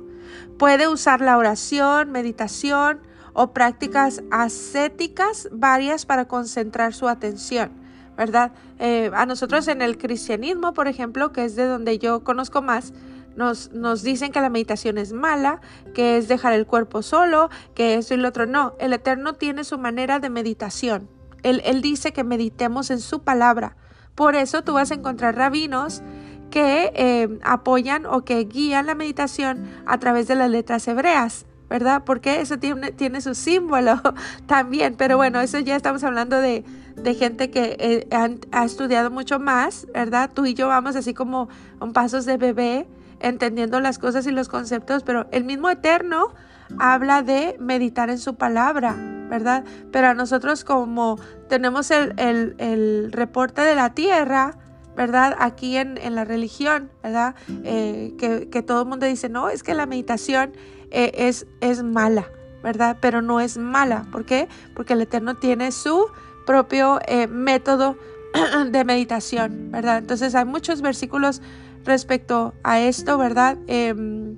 [0.58, 3.00] puede usar la oración, meditación
[3.32, 7.79] o prácticas ascéticas varias para concentrar su atención.
[8.20, 8.52] ¿Verdad?
[8.78, 12.92] Eh, a nosotros en el cristianismo, por ejemplo, que es de donde yo conozco más,
[13.34, 15.62] nos, nos dicen que la meditación es mala,
[15.94, 18.44] que es dejar el cuerpo solo, que eso y lo otro.
[18.44, 21.08] No, el Eterno tiene su manera de meditación.
[21.42, 23.74] Él, él dice que meditemos en su palabra.
[24.14, 26.02] Por eso tú vas a encontrar rabinos
[26.50, 31.46] que eh, apoyan o que guían la meditación a través de las letras hebreas.
[31.70, 32.02] ¿Verdad?
[32.04, 34.02] Porque eso tiene, tiene su símbolo
[34.46, 36.64] también, pero bueno, eso ya estamos hablando de,
[36.96, 38.08] de gente que eh,
[38.52, 40.30] ha estudiado mucho más, ¿verdad?
[40.34, 41.48] Tú y yo vamos así como
[41.80, 42.86] un pasos de bebé,
[43.20, 46.34] entendiendo las cosas y los conceptos, pero el mismo Eterno
[46.78, 48.94] habla de meditar en su palabra,
[49.28, 49.64] ¿verdad?
[49.92, 51.18] Pero a nosotros como
[51.48, 54.56] tenemos el, reporte de la tierra,
[54.96, 55.36] ¿verdad?
[55.38, 57.34] Aquí en, la religión, ¿verdad?
[57.64, 60.52] Eh, que, todo el mundo dice, no, es que la meditación
[60.90, 62.30] eh, es, es mala,
[62.62, 62.98] ¿verdad?
[63.00, 64.06] Pero no es mala.
[64.10, 64.48] ¿Por qué?
[64.74, 66.06] Porque el Eterno tiene su
[66.46, 67.96] propio eh, método
[68.70, 69.98] de meditación, ¿verdad?
[69.98, 71.42] Entonces hay muchos versículos
[71.84, 73.58] respecto a esto, ¿verdad?
[73.66, 74.36] Em,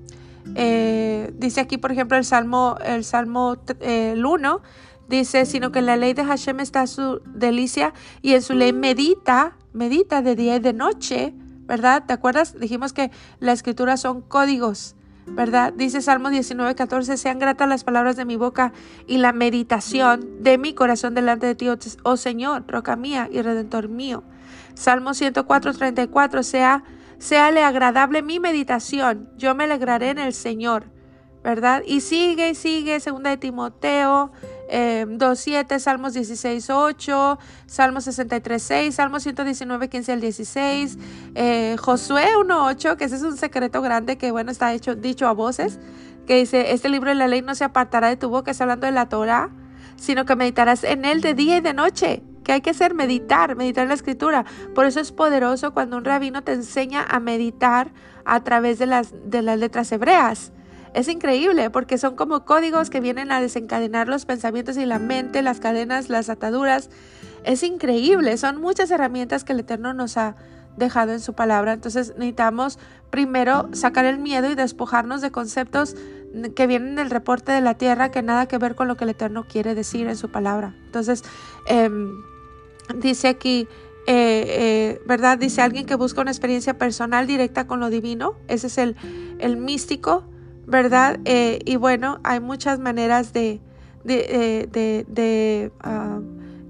[0.55, 4.62] eh, dice aquí, por ejemplo, el Salmo, el Salmo el 1,
[5.09, 7.92] dice, sino que en la ley de Hashem está su delicia
[8.22, 11.34] y en su ley medita, medita de día y de noche,
[11.66, 12.05] ¿verdad?
[12.07, 12.59] ¿Te acuerdas?
[12.59, 14.96] Dijimos que la escritura son códigos.
[15.26, 15.72] ¿Verdad?
[15.72, 18.72] Dice Salmo 19, 14, sean gratas las palabras de mi boca
[19.06, 23.42] y la meditación de mi corazón delante de ti, oh, oh Señor, roca mía y
[23.42, 24.24] redentor mío.
[24.74, 26.84] Salmo 104, 34, sea
[27.22, 30.86] Séale agradable mi meditación, yo me alegraré en el Señor,
[31.44, 31.84] ¿verdad?
[31.86, 34.32] Y sigue y sigue, segunda de Timoteo
[34.72, 40.98] eh, 2.7, Salmos 16.8, Salmos 63.6, Salmos 119, 15 al 16,
[41.34, 45.32] eh, Josué 1.8, que ese es un secreto grande que, bueno, está hecho, dicho a
[45.32, 45.78] voces,
[46.26, 48.86] que dice, este libro de la ley no se apartará de tu boca, está hablando
[48.86, 49.50] de la Torah,
[49.96, 52.94] sino que meditarás en él de día y de noche ¿Qué hay que hacer?
[52.94, 54.44] Meditar, meditar la escritura.
[54.74, 57.92] Por eso es poderoso cuando un rabino te enseña a meditar
[58.24, 60.52] a través de las, de las letras hebreas.
[60.95, 65.43] Es increíble porque son como códigos que vienen a desencadenar los pensamientos y la mente,
[65.43, 66.90] las cadenas, las ataduras.
[67.45, 70.36] Es increíble, son muchas herramientas que el Eterno nos ha
[70.76, 71.72] dejado en su palabra.
[71.72, 72.78] Entonces necesitamos
[73.11, 75.97] primero sacar el miedo y despojarnos de conceptos
[76.55, 79.11] que vienen del reporte de la tierra que nada que ver con lo que el
[79.11, 80.74] Eterno quiere decir en su palabra.
[80.86, 81.22] Entonces,
[81.68, 81.90] eh,
[82.97, 83.68] Dice aquí,
[84.07, 85.38] eh, eh, ¿verdad?
[85.38, 88.34] Dice alguien que busca una experiencia personal directa con lo divino.
[88.49, 90.24] Ese es el místico,
[90.66, 91.18] ¿verdad?
[91.24, 93.60] Eh, y bueno, hay muchas maneras de,
[94.04, 96.20] de, ah,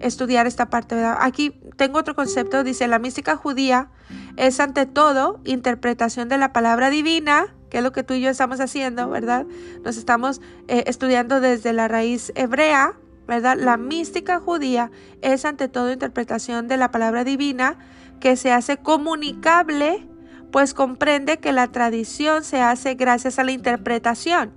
[0.01, 1.19] estudiar esta parte, ¿verdad?
[1.21, 3.91] Aquí tengo otro concepto, dice, la mística judía
[4.37, 8.31] es ante todo interpretación de la palabra divina, que es lo que tú y yo
[8.31, 9.47] estamos haciendo, ¿verdad?
[9.85, 12.95] Nos estamos estudiando desde la raíz hebrea,
[13.27, 13.57] ¿verdad?
[13.59, 14.91] La mística judía
[15.23, 17.79] es ante todo interpretación de la palabra divina
[18.21, 20.07] que se hace comunicable,
[20.53, 24.53] pues comprende que la tradición se hace gracias a la interpretación.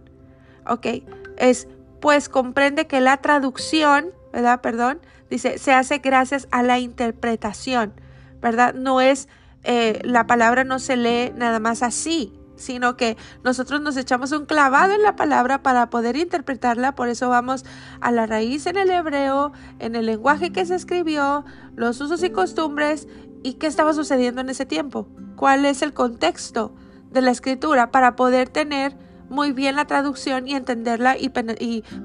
[0.68, 0.88] ¿Ok?
[1.38, 1.68] Es
[2.06, 4.62] pues comprende que la traducción, ¿verdad?
[4.62, 7.94] Perdón, dice, se hace gracias a la interpretación,
[8.42, 8.76] ¿verdad?
[8.76, 9.28] No es,
[9.64, 14.46] eh, la palabra no se lee nada más así, sino que nosotros nos echamos un
[14.46, 17.66] clavado en la palabra para poder interpretarla, por eso vamos
[18.02, 21.44] a la raíz en el hebreo, en el lenguaje que se escribió,
[21.76, 23.08] los usos y costumbres
[23.46, 26.74] y qué estaba sucediendo en ese tiempo, cuál es el contexto
[27.12, 28.98] de la escritura para poder tener
[29.30, 31.30] muy bien la traducción y entenderla y,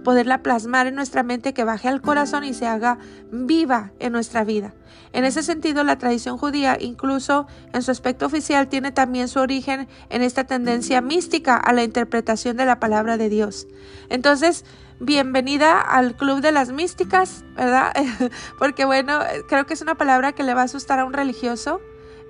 [0.04, 2.98] poderla plasmar en nuestra mente que baje al corazón y se haga
[3.32, 4.74] viva en nuestra vida.
[5.14, 9.88] En ese sentido, la tradición judía, incluso en su aspecto oficial, tiene también su origen
[10.10, 13.66] en esta tendencia mística a la interpretación de la palabra de Dios.
[14.10, 14.66] Entonces,
[15.00, 17.92] bienvenida al Club de las Místicas, ¿verdad?
[18.58, 21.80] Porque bueno, creo que es una palabra que le va a asustar a un religioso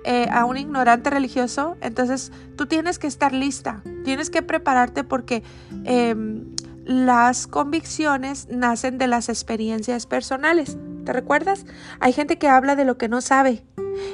[0.03, 5.43] eh, a un ignorante religioso, entonces tú tienes que estar lista, tienes que prepararte porque
[5.83, 6.55] em,
[6.85, 10.75] las convicciones nacen de las experiencias personales.
[11.05, 11.67] ¿Te recuerdas?
[11.99, 13.63] Hay gente que habla de lo que no sabe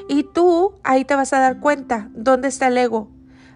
[0.10, 3.10] y tú ahí te vas a dar cuenta dónde está el ego.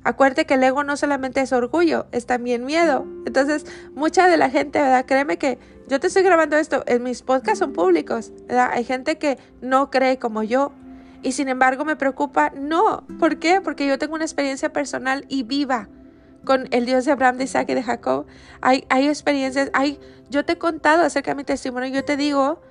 [0.04, 3.06] Acuérdate que el ego no solamente es orgullo, es también miedo.
[3.26, 5.06] Entonces, mucha de la gente, ¿verdad?
[5.06, 8.72] Créeme que yo te estoy grabando esto, en mis podcasts son públicos, ¿verdad?
[8.74, 10.72] Hay gente que no cree como yo,
[11.24, 13.06] y sin embargo me preocupa, no.
[13.20, 13.62] ¿Por qué?
[13.62, 15.88] Porque yo tengo una experiencia personal y viva
[16.46, 18.26] con el Dios de Abraham, de Isaac y de Jacob.
[18.62, 20.00] Hay, hay experiencias, hay,
[20.30, 22.62] yo te he contado acerca de mi testimonio, yo te digo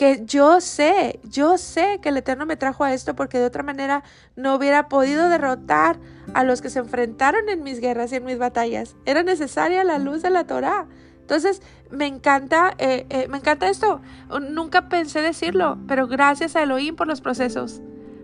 [0.00, 3.62] que yo sé, yo sé que el Eterno me trajo a esto porque de otra
[3.62, 4.02] manera
[4.34, 5.98] no hubiera podido derrotar
[6.32, 8.96] a los que se enfrentaron en mis guerras y en mis batallas.
[9.04, 10.86] Era necesaria la luz de la Torah.
[11.20, 14.00] Entonces, me encanta, eh, eh, me encanta esto.
[14.40, 17.82] Nunca pensé decirlo, pero gracias a Elohim por los procesos.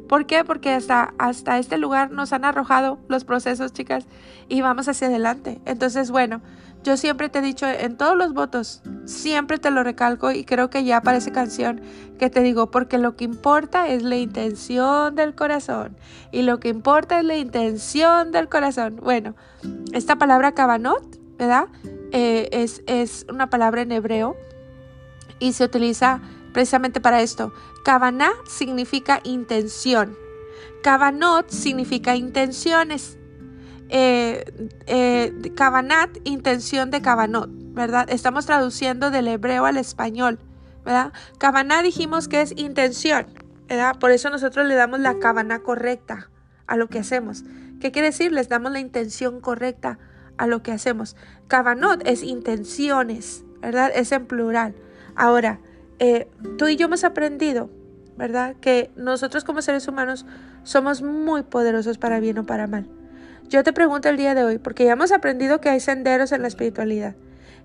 [0.09, 0.45] ¿Por qué?
[0.45, 4.07] Porque hasta, hasta este lugar nos han arrojado los procesos, chicas,
[4.49, 5.61] y vamos hacia adelante.
[5.67, 6.41] Entonces, bueno,
[6.85, 10.71] yo siempre te he dicho en todos los votos, siempre te lo recalco y creo
[10.71, 11.81] que ya parece canción
[12.19, 15.97] que te digo, porque lo que importa es la intención del corazón.
[16.33, 18.97] Y lo que importa es la intención del corazón.
[19.03, 19.35] Bueno,
[19.93, 21.03] esta palabra cabanot,
[21.39, 21.69] ¿verdad?
[22.13, 24.37] Eh, es, es, una palabra en hebreo
[25.39, 26.21] y se utiliza
[26.53, 27.53] precisamente para esto.
[27.85, 30.17] Kavaná significa intención.
[30.83, 33.19] Kavanot significa intenciones.
[33.89, 34.45] Eh,
[34.87, 38.09] eh, kavanat, intención de Kavanot, ¿verdad?
[38.11, 40.41] Estamos traduciendo del hebreo al español,
[40.85, 41.13] ¿verdad?
[41.39, 43.27] Kavaná dijimos que es intención,
[43.69, 43.97] ¿verdad?
[43.99, 46.31] Por eso nosotros le damos la Kavaná correcta
[46.67, 47.45] a lo que hacemos.
[47.81, 48.33] ¿Qué quiere decir?
[48.33, 49.99] Les damos la intención correcta
[50.37, 51.17] a lo que hacemos.
[51.47, 53.93] Kavanot es intenciones, ¿verdad?
[53.95, 54.75] Es en plural.
[55.15, 55.61] Ahora,
[55.99, 56.29] eh,
[56.59, 57.71] tú y yo hemos aprendido,
[58.17, 58.57] ¿verdad?
[58.61, 60.27] Que nosotros como seres humanos
[60.65, 62.89] somos muy poderosos para bien o para mal.
[63.49, 66.43] Yo te pregunto el día de hoy, porque ya hemos aprendido que hay senderos en
[66.43, 67.15] la espiritualidad,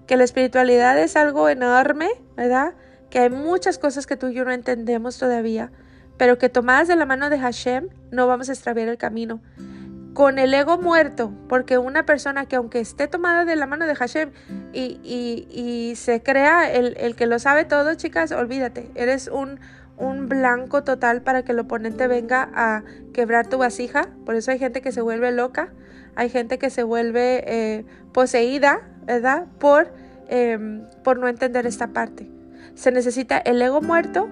[0.06, 2.74] que la espiritualidad es algo enorme, ¿verdad?
[3.10, 5.72] Que hay muchas cosas que tú y yo no entendemos todavía,
[6.18, 9.42] pero que tomadas de la mano de Hashem no vamos a extraviar el camino
[10.14, 13.96] con el ego muerto, porque una persona que aunque esté tomada de la mano de
[13.96, 14.32] Hashem
[14.74, 19.60] y, y, se crea el, el, que lo sabe todo, chicas, olvídate, eres un,
[20.02, 22.84] un blanco total para que el oponente venga a
[23.14, 25.72] quebrar tu vasija, por eso hay gente que se vuelve loca,
[26.16, 29.46] hay gente que se vuelve eh, poseída, ¿verdad?
[29.60, 29.94] Por,
[30.28, 32.30] em, por no entender esta parte.
[32.74, 34.28] Se necesita el ego muerto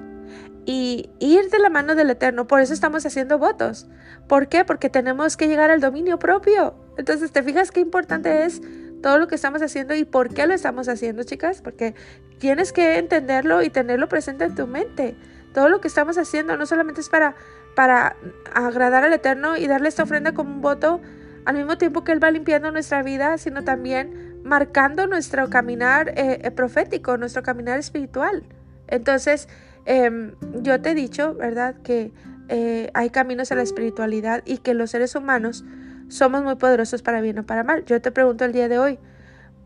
[0.65, 2.47] y ir de la mano del Eterno.
[2.47, 3.87] Por eso estamos haciendo votos.
[4.27, 4.65] ¿Por qué?
[4.65, 6.75] Porque tenemos que llegar al dominio propio.
[6.97, 8.61] Entonces, ¿te fijas qué importante es
[9.01, 11.61] todo lo que estamos haciendo y por qué lo estamos haciendo, chicas?
[11.61, 11.95] Porque
[12.39, 15.15] tienes que entenderlo y tenerlo presente en tu mente.
[15.53, 17.35] Todo lo que estamos haciendo no solamente es para,
[17.75, 18.15] para
[18.53, 21.01] agradar al Eterno y darle esta ofrenda como un voto
[21.45, 26.39] al mismo tiempo que Él va limpiando nuestra vida, sino también marcando nuestro caminar eh,
[26.43, 28.43] eh, profético, nuestro caminar espiritual.
[28.87, 29.47] Entonces,
[29.85, 32.11] Em, yo te he dicho, ¿verdad?, que
[32.47, 35.65] eh, hay caminos a la espiritualidad y que los seres humanos
[36.09, 37.85] somos muy poderosos para bien o para mal.
[37.85, 38.99] Yo te pregunto el día de hoy,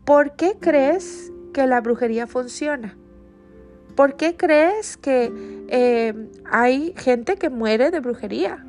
[0.06, 2.96] ¿por qué crees que la brujería funciona?
[3.94, 5.32] ¿Por qué crees que
[5.68, 8.64] em, hay gente que muere de brujería?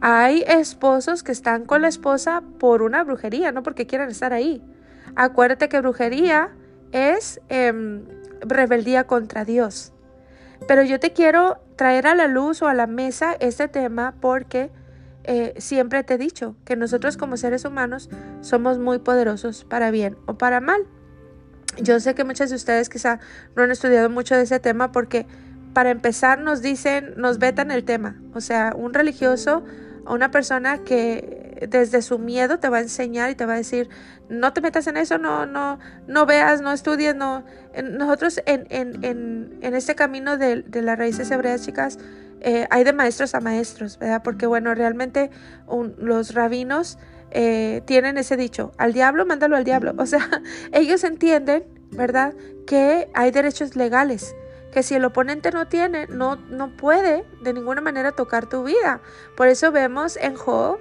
[0.00, 4.62] Hay esposos que están con la esposa por una brujería, no porque quieran estar ahí.
[5.16, 6.50] Acuérdate que brujería
[6.92, 8.04] es em,
[8.40, 9.92] rebeldía contra Dios.
[10.66, 14.70] Pero yo te quiero traer a la luz o a la mesa este tema porque
[15.24, 18.08] eh, siempre te he dicho que nosotros como seres humanos
[18.40, 20.86] somos muy poderosos para bien o para mal.
[21.82, 23.20] Yo sé que muchas de ustedes quizá
[23.56, 25.26] no han estudiado mucho de ese tema porque
[25.72, 28.16] para empezar nos dicen, nos vetan el tema.
[28.34, 29.64] O sea, un religioso
[30.04, 33.56] o una persona que desde su miedo te va a enseñar y te va a
[33.56, 33.88] decir,
[34.28, 37.44] no te metas en eso, no, no, no veas, no estudies, no.
[37.82, 41.98] Nosotros en, en, en, en este camino de, de, las raíces hebreas, chicas,
[42.40, 44.22] eh, hay de maestros a maestros, ¿verdad?
[44.22, 45.30] Porque bueno, realmente
[45.98, 46.98] los rabinos
[47.30, 49.94] eh, tienen ese dicho, al diablo, mándalo al diablo.
[49.98, 50.28] O sea,
[50.72, 52.34] ellos entienden, ¿verdad?
[52.66, 54.34] Que hay derechos legales
[54.72, 59.00] que si el oponente no tiene, no, no puede de ninguna manera tocar tu vida.
[59.36, 60.78] Por eso vemos en Job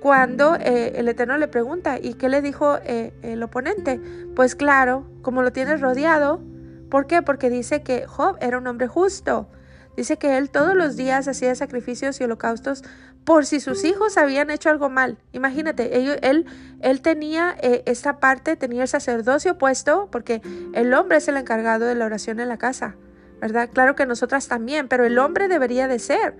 [0.00, 4.00] cuando eh, el Eterno le pregunta, ¿y qué le dijo eh, el oponente?
[4.36, 6.42] Pues claro, como lo tienes rodeado,
[6.90, 7.22] ¿por qué?
[7.22, 9.48] Porque dice que Job era un hombre justo.
[9.96, 12.82] Dice que él todos los días hacía sacrificios y holocaustos
[13.24, 15.18] por si sus hijos habían hecho algo mal.
[15.32, 16.46] Imagínate, él,
[16.80, 20.42] él tenía eh, esta parte, tenía el sacerdocio puesto, porque
[20.74, 22.96] el hombre es el encargado de la oración en la casa.
[23.44, 23.68] ¿verdad?
[23.70, 26.34] Claro que nosotras también, pero el hombre debería de ser.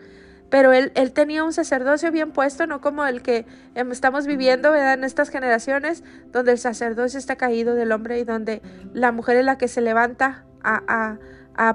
[0.49, 4.70] Pero él, él tenía un sacerdocio bien puesto, no como el que em, estamos viviendo
[4.70, 4.95] ¿verdad?
[4.95, 8.62] en estas generaciones, donde el sacerdocio está caído del hombre y donde
[8.95, 11.18] la mujer es la que se levanta a, a,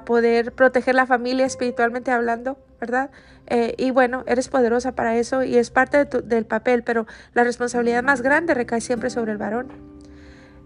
[0.04, 3.10] poder proteger la familia espiritualmente hablando, ¿verdad?
[3.46, 8.02] Eh, y bueno, eres poderosa para eso y es parte del papel, pero la responsabilidad
[8.02, 9.68] más grande recae siempre sobre el varón.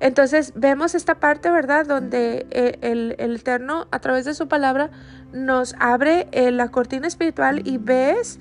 [0.01, 1.87] Entonces vemos esta parte, ¿verdad?
[1.87, 4.91] Donde eh, el, Eterno a través de su palabra
[5.33, 8.39] nos abre eh, la cortina espiritual y ves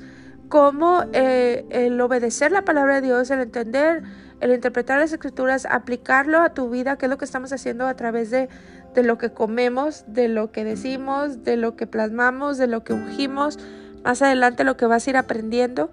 [0.49, 4.03] cómo el obedecer la palabra de Dios, el entender,
[4.39, 7.95] el interpretar las escrituras, aplicarlo a tu vida, que es lo que estamos haciendo a
[7.95, 8.49] través de,
[8.93, 12.93] de lo que comemos, de lo que decimos, de lo que plasmamos, de lo que
[12.93, 13.59] ungimos,
[14.03, 15.91] más adelante lo que vas a ir aprendiendo.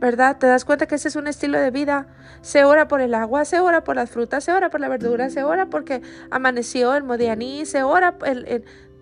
[0.00, 0.36] ¿verdad?
[0.36, 2.06] Te das cuenta que ese es un estilo de vida.
[2.42, 5.30] Se ora por el agua, se ora por las frutas, se ora por la verdura,
[5.30, 8.14] se ora porque amaneció el modianí, se ora,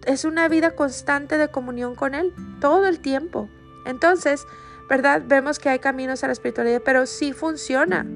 [0.07, 3.49] es una vida constante de comunión con Él, todo el tiempo.
[3.85, 4.47] Entonces,
[4.89, 5.23] ¿verdad?
[5.27, 8.07] Vemos que hay caminos a la espiritualidad, pero sí funciona.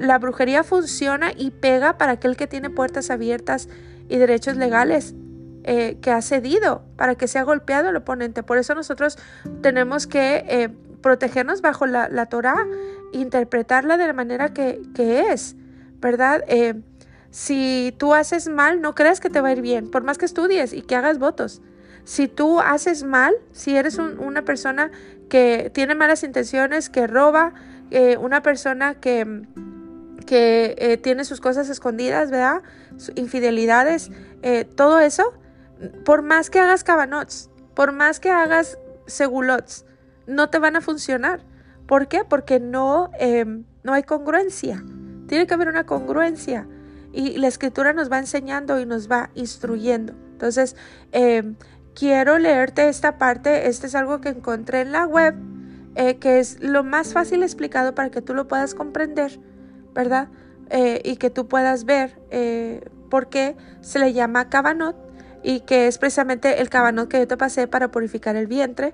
[0.00, 3.68] La brujería funciona y pega para aquel que tiene puertas abiertas
[4.08, 5.14] y derechos legales.
[5.68, 8.44] Eh, que ha cedido para que sea golpeado el oponente.
[8.44, 9.18] Por eso nosotros
[9.62, 10.68] tenemos que eh,
[11.06, 12.66] protegernos bajo la, la Torah,
[13.12, 14.80] interpretarla de la manera que,
[15.30, 15.56] es,
[16.00, 16.42] ¿verdad?
[16.48, 16.82] Eh,
[17.30, 20.24] si tú haces mal, no creas que te va a ir bien, por más que
[20.24, 21.62] estudies y que hagas votos.
[22.04, 24.90] Si tú haces mal, si eres una persona
[25.28, 27.52] que tiene malas intenciones, que roba,
[27.90, 29.44] eh, una persona que,
[30.26, 32.62] que eh, tiene sus cosas escondidas, ¿verdad?
[33.14, 34.10] Infidelidades,
[34.74, 35.32] todo eso,
[36.04, 39.84] por más que hagas cabanots, por más que hagas segulots,
[40.26, 41.40] no te van a funcionar.
[41.86, 42.24] ¿Por qué?
[42.28, 44.82] Porque no, em, no hay congruencia.
[45.28, 46.66] Tiene que haber una congruencia.
[47.12, 50.14] Y la escritura nos va enseñando y nos va instruyendo.
[50.32, 50.76] Entonces,
[51.12, 51.56] em,
[51.94, 53.68] quiero leerte esta parte.
[53.68, 55.34] Este es algo que encontré en la web,
[55.94, 59.40] eh, que es lo más fácil explicado para que tú lo puedas comprender,
[59.94, 60.28] ¿verdad?
[60.70, 64.96] Eh, y que tú puedas ver eh, por qué se le llama cabanot
[65.44, 68.92] y que es precisamente el cabanot que yo te pasé para purificar el vientre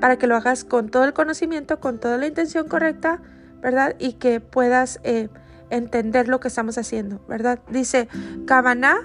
[0.00, 3.22] para que lo hagas con todo el conocimiento, con toda la intención correcta,
[3.62, 3.96] ¿verdad?
[3.98, 5.30] Y que puedas eh,
[5.70, 7.60] entender lo que estamos haciendo, ¿verdad?
[7.70, 8.08] Dice
[8.46, 8.98] Kavaná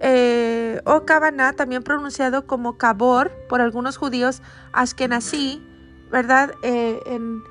[0.00, 4.40] eh, o Kavaná, también pronunciado como Kabor por algunos judíos
[4.72, 5.62] Ashkenazí,
[6.10, 6.52] ¿verdad?
[6.62, 7.42] En,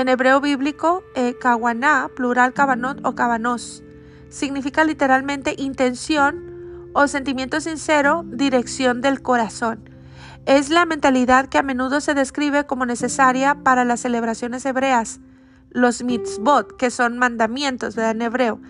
[0.00, 3.82] en, hebreo bíblico, eh, Kawaná, plural Kavanot o Kavanos,
[4.28, 9.90] significa literalmente intención o sentimiento sincero, dirección del corazón.
[10.46, 15.20] Es la mentalidad que a menudo se describe como necesaria para las celebraciones hebreas,
[15.70, 18.60] los mitzvot, que son mandamientos en hebreo,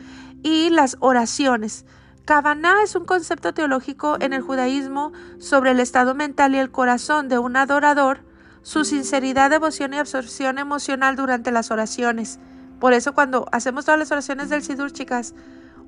[0.42, 1.84] y las oraciones.
[2.24, 7.28] Kavaná es un concepto teológico en el judaísmo sobre el estado mental y el corazón
[7.28, 8.27] de un adorador,
[8.62, 12.38] su sinceridad, devoción y absorción emocional durante las oraciones.
[12.80, 15.34] Por eso cuando hacemos todas las oraciones del Sidur, chicas,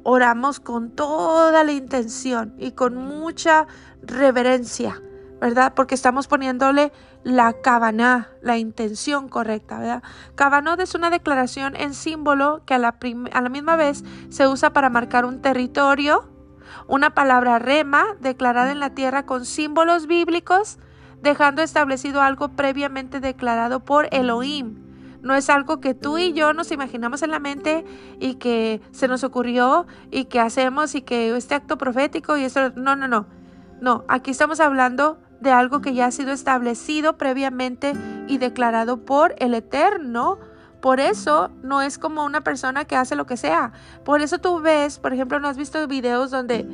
[0.02, 3.66] oramos con toda la intención y con mucha
[4.02, 5.00] reverencia
[5.40, 5.72] ¿verdad?
[5.74, 6.92] Porque estamos poniéndole
[7.24, 10.02] la cabana, la intención correcta, ¿verdad?
[10.34, 12.98] Cabanot es una declaración en símbolo que a la,
[13.32, 16.28] a la misma vez se usa para marcar un territorio,
[16.86, 20.78] una palabra rema declarada en la tierra con símbolos bíblicos,
[21.22, 24.90] dejando establecido algo previamente declarado por Elohim.
[25.22, 27.84] No es algo que tú y yo nos imaginamos en la mente
[28.18, 32.70] y que se nos ocurrió y que hacemos y que este acto profético y eso,
[32.76, 33.26] no, no, no.
[33.80, 37.94] No, aquí estamos hablando de algo que ya ha sido establecido previamente
[38.28, 40.38] y declarado por el Eterno.
[40.80, 43.72] Por eso no es como una persona que hace lo que sea.
[44.04, 46.66] Por eso tú ves, por ejemplo, no has visto videos donde...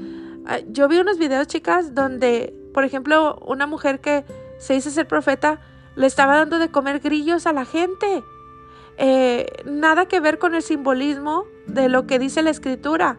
[0.49, 4.27] Ah, yo vi unos videos, chicas, donde, por ejemplo, una mujer que
[4.59, 5.61] se dice ser profeta
[5.95, 8.23] le estaba dando de comer grillos a la gente.
[8.99, 13.19] eh, nada que ver con el simbolismo de lo que dice la escritura.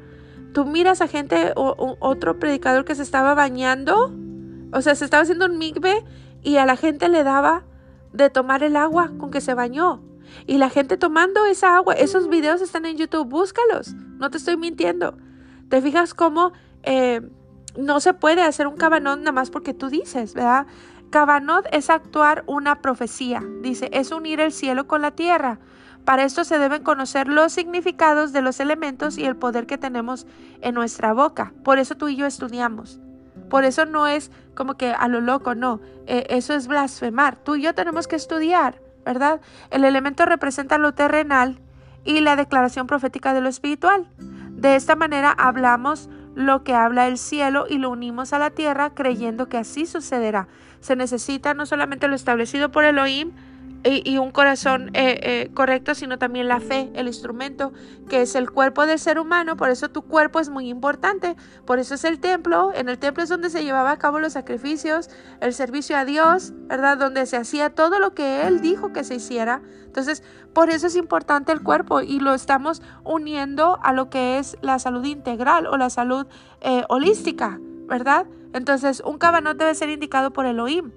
[0.53, 4.13] Tú miras a gente, o, otro predicador que se estaba bañando,
[4.73, 6.05] o sea, se estaba haciendo un migbe
[6.43, 7.63] y a la gente le daba
[8.13, 10.03] de tomar el agua con que se bañó.
[10.45, 14.55] Y la gente tomando esa agua, esos videos están en YouTube, búscalos, no te estoy
[14.55, 15.17] mintiendo.
[15.67, 16.53] ¿Te fijas cómo
[16.83, 17.21] eh,
[17.77, 20.67] no se puede hacer un cabanón nada más porque tú dices, ¿verdad?
[21.09, 25.59] Cabanot es actuar una profecía, dice, es unir el cielo con la tierra.
[26.03, 30.25] Para esto se deben conocer los significados de los elementos y el poder que tenemos
[30.61, 31.53] en nuestra boca.
[31.63, 32.99] Por eso tú y yo estudiamos.
[33.49, 35.79] Por eso no es como que a lo loco, no.
[36.05, 37.37] Eh, eso es blasfemar.
[37.37, 39.41] Tú y yo tenemos que estudiar, ¿verdad?
[39.69, 41.59] El elemento representa lo terrenal
[42.03, 44.09] y la declaración profética de lo espiritual.
[44.51, 48.91] De esta manera hablamos lo que habla el cielo y lo unimos a la tierra
[48.91, 50.47] creyendo que así sucederá.
[50.81, 53.31] Se necesita no solamente lo establecido por Elohim,
[53.83, 57.71] y, un corazón eh, eh, correcto, sino también la fe, el instrumento,
[58.09, 59.55] que es el cuerpo del ser humano.
[59.55, 61.35] Por eso tu cuerpo es muy importante.
[61.65, 62.71] Por eso es el templo.
[62.73, 65.09] En el templo es donde se llevaba a cabo los sacrificios,
[65.39, 66.97] el servicio a Dios, ¿verdad?
[66.97, 69.61] Donde se hacía todo lo que Él dijo que se hiciera.
[69.85, 70.23] Entonces,
[70.53, 74.79] por eso es importante el cuerpo y lo estamos uniendo a lo que es la
[74.79, 76.27] salud integral o la salud
[76.61, 78.25] eh, holística, ¿verdad?
[78.53, 80.91] Entonces, un cabanot debe ser indicado por Elohim.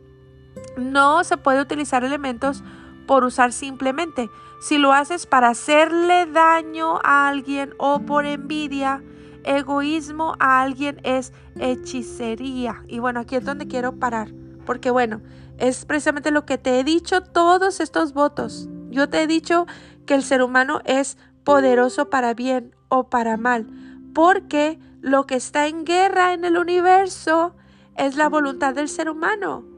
[0.76, 2.62] No se puede utilizar elementos
[3.06, 4.30] por usar simplemente.
[4.60, 9.02] Si lo haces para hacerle daño a alguien o por envidia,
[9.44, 12.84] egoísmo a alguien es hechicería.
[12.86, 14.32] Y bueno, aquí es donde quiero parar.
[14.66, 15.22] Porque bueno,
[15.58, 18.68] es precisamente lo que te he dicho todos estos votos.
[18.90, 19.66] Yo te he dicho
[20.06, 23.66] que el ser humano es poderoso para bien o para mal.
[24.14, 27.56] Porque lo que está en guerra en el universo
[27.96, 29.69] es la voluntad del ser humano.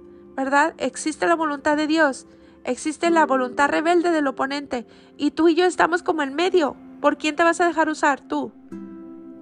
[0.43, 0.75] ¿Verdad?
[0.79, 2.27] Existe la voluntad de Dios,
[2.65, 4.87] existe la voluntad rebelde del oponente
[5.17, 6.75] y tú y yo estamos como en medio.
[7.01, 8.21] ¿Por quién te vas a dejar usar?
[8.21, 8.53] Tú.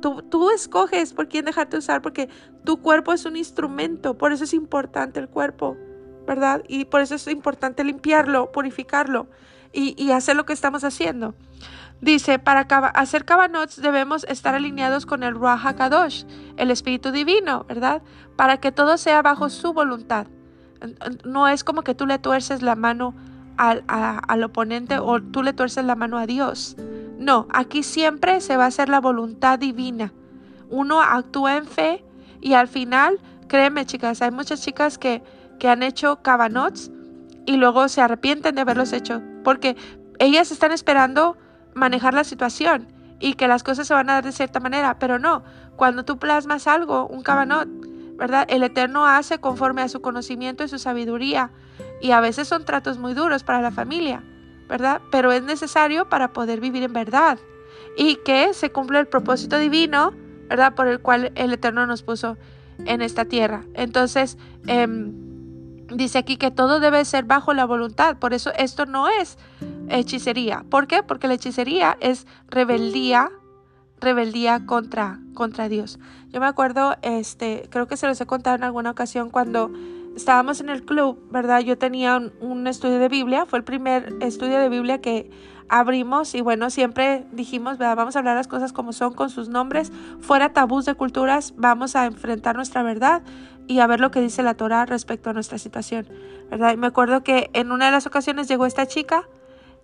[0.02, 2.28] Tú, tú escoges por quién dejarte usar porque
[2.64, 5.78] tu cuerpo es un instrumento, por eso es importante el cuerpo,
[6.26, 6.62] ¿verdad?
[6.68, 9.26] Y por eso es importante limpiarlo, purificarlo
[9.72, 11.34] y, hacer lo que estamos haciendo.
[12.02, 16.24] Dice, para hacer cabanots debemos estar alineados con el Ruach HaKadosh,
[16.56, 18.02] el Espíritu Divino, ¿verdad?
[18.36, 20.26] Para que todo sea bajo su voluntad.
[21.24, 23.14] No es como que tú le tuerces la mano
[23.56, 26.76] al, al, oponente o tú le tuerces la mano a Dios.
[27.18, 30.12] No, aquí siempre se va a hacer la voluntad divina.
[30.70, 32.04] Uno actúa en fe
[32.40, 35.22] y al final, créeme chicas, hay muchas chicas que,
[35.58, 36.90] que han hecho cabanots
[37.44, 39.76] y luego se arrepienten de haberlos hecho porque
[40.18, 41.36] ellas están esperando
[41.74, 45.18] manejar la situación y que las cosas se van a dar de cierta manera, pero
[45.18, 45.42] no,
[45.76, 47.68] cuando tú plasmas algo, un cabanot,
[48.20, 48.46] ¿verdad?
[48.50, 51.50] El Eterno hace conforme a su conocimiento y su sabiduría.
[52.02, 54.22] Y a veces son tratos muy duros para la familia,
[54.68, 55.00] ¿verdad?
[55.10, 57.38] Pero es necesario para poder vivir en verdad
[57.96, 60.12] y que se cumpla el propósito divino,
[60.50, 60.74] ¿verdad?
[60.74, 62.36] Por el cual el Eterno nos puso
[62.84, 63.64] en esta tierra.
[63.72, 65.14] Entonces, em,
[65.86, 68.18] dice aquí que todo debe ser bajo la voluntad.
[68.18, 69.38] Por eso esto no es
[69.88, 70.62] hechicería.
[70.68, 71.02] ¿Por qué?
[71.02, 73.30] Porque la hechicería es rebeldía
[74.00, 75.98] rebeldía contra, contra Dios.
[76.30, 79.70] Yo me acuerdo, este, creo que se los he contado en alguna ocasión cuando
[80.16, 81.60] estábamos en el club, ¿verdad?
[81.60, 85.30] Yo tenía un, estudio de Biblia, fue el primer estudio de Biblia que
[85.68, 87.96] abrimos y bueno, siempre dijimos, ¿verdad?
[87.96, 91.94] Vamos a hablar las cosas como son con sus nombres, fuera tabús de culturas, vamos
[91.94, 93.22] a enfrentar nuestra verdad
[93.66, 96.08] y a ver lo que dice la Torah respecto a nuestra situación,
[96.50, 96.72] ¿verdad?
[96.72, 99.28] Y me acuerdo que en una de las ocasiones llegó esta chica,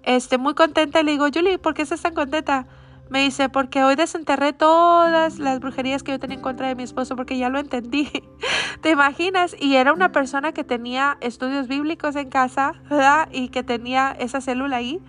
[0.03, 2.67] este, muy contenta y le digo, Julie, ¿por qué estás tan contenta?
[3.09, 6.83] Me dice, porque hoy desenterré todas las brujerías que yo tenía en contra de mi
[6.83, 8.11] esposo porque ya lo entendí.
[8.81, 9.55] ¿Te imaginas?
[9.61, 13.29] Y era una persona que tenía estudios bíblicos en casa, ¿verdad?
[13.31, 15.01] Y que tenía esa célula ahí.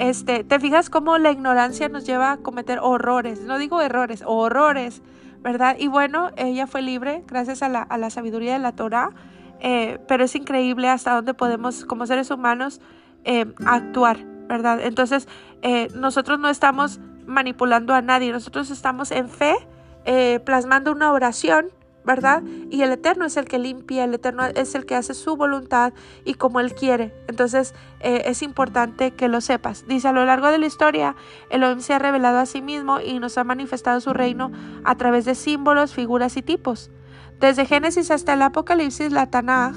[0.00, 3.40] Este, ¿te fijas cómo la ignorancia nos lleva a cometer horrores?
[3.42, 5.02] No digo errores, horrores,
[5.40, 5.76] ¿verdad?
[5.78, 9.10] Y bueno, ella fue libre gracias a la, a la sabiduría de la Torah,
[9.60, 12.80] eh, pero es increíble hasta dónde podemos, como seres humanos,
[13.24, 14.80] eh, actuar, ¿verdad?
[14.82, 15.28] Entonces,
[15.62, 19.54] eh, nosotros no estamos manipulando a nadie, nosotros estamos en fe,
[20.04, 21.66] eh, plasmando una oración,
[22.04, 22.42] ¿verdad?
[22.70, 25.92] Y el Eterno es el que limpia, el Eterno es el que hace su voluntad
[26.24, 27.14] y como Él quiere.
[27.28, 29.86] Entonces eh, es importante que lo sepas.
[29.86, 31.16] Dice, a lo largo de la historia,
[31.50, 34.50] Elohim se ha revelado a sí mismo y nos ha manifestado su reino
[34.84, 36.90] a través de símbolos, figuras y tipos.
[37.40, 39.76] Desde Génesis hasta el Apocalipsis, la Tanaj,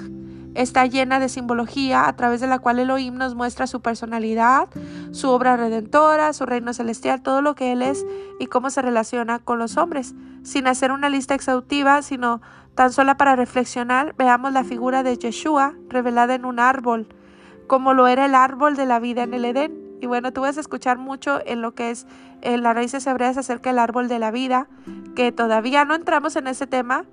[0.53, 4.67] está llena de simbología a través de la cual Elohim nos muestra su personalidad,
[5.11, 8.05] su obra redentora, su reino celestial, todo lo que Él es
[8.39, 10.13] y cómo se relaciona con los hombres.
[10.43, 12.41] Sin hacer una lista exhaustiva, sino
[12.75, 17.07] tan solo para reflexionar, veamos la figura de Yeshua revelada en un árbol,
[17.67, 19.79] como lo era el árbol de la vida en el Edén.
[20.01, 22.07] Y bueno, tú vas a escuchar mucho en lo que es
[22.41, 24.67] en las raíces hebreas acerca del árbol de la vida,
[25.15, 27.05] que todavía no entramos en ese tema,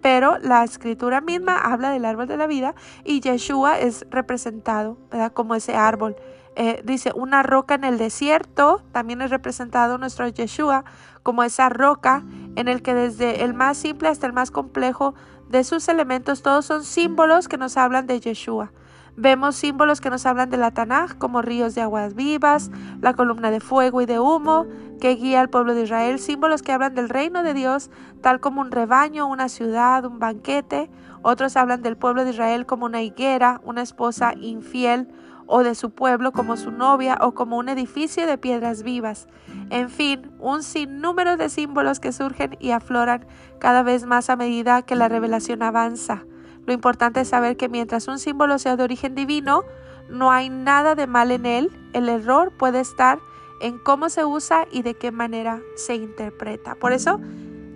[0.00, 2.74] Pero la escritura misma habla del árbol de la vida
[3.04, 4.96] y Yeshua es representado.
[5.34, 6.16] Como ese árbol.
[6.56, 10.84] Eh, dice, una roca en el desierto, también es representado nuestro Yeshua
[11.22, 12.24] como esa roca
[12.56, 15.14] en el que desde el más simple hasta el más complejo
[15.48, 18.72] de sus elementos, todos son símbolos que nos hablan de Yeshua.
[19.16, 23.50] Vemos símbolos que nos hablan de la Tanaj, como ríos de aguas vivas, la columna
[23.50, 24.66] de fuego y de humo
[25.00, 27.90] que guía al pueblo de Israel, símbolos que hablan del reino de Dios,
[28.20, 30.90] tal como un rebaño, una ciudad, un banquete.
[31.22, 35.08] Otros hablan del pueblo de Israel como una higuera, una esposa infiel,
[35.52, 39.26] o de su pueblo como su novia o como un edificio de piedras vivas.
[39.70, 43.26] En fin, un sinnúmero de símbolos que surgen y afloran
[43.58, 46.24] cada vez más a medida que la revelación avanza.
[46.70, 49.64] Lo importante es saber que mientras un símbolo sea de origen divino,
[50.08, 51.68] no hay nada de mal en él.
[51.92, 53.18] El error puede estar
[53.60, 56.76] en cómo se usa y de qué manera se interpreta.
[56.76, 57.20] Por eso,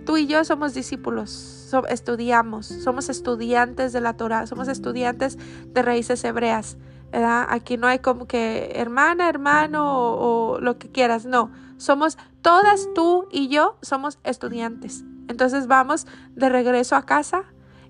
[0.05, 6.23] tú y yo somos discípulos, estudiamos, somos estudiantes de la Torah, somos estudiantes de raíces
[6.23, 6.77] hebreas.
[7.11, 11.51] Aquí no hay como que hermana, hermano o lo que quieras, no.
[11.75, 15.03] Somos todas tú y yo somos estudiantes.
[15.27, 17.43] Entonces vamos de regreso a casa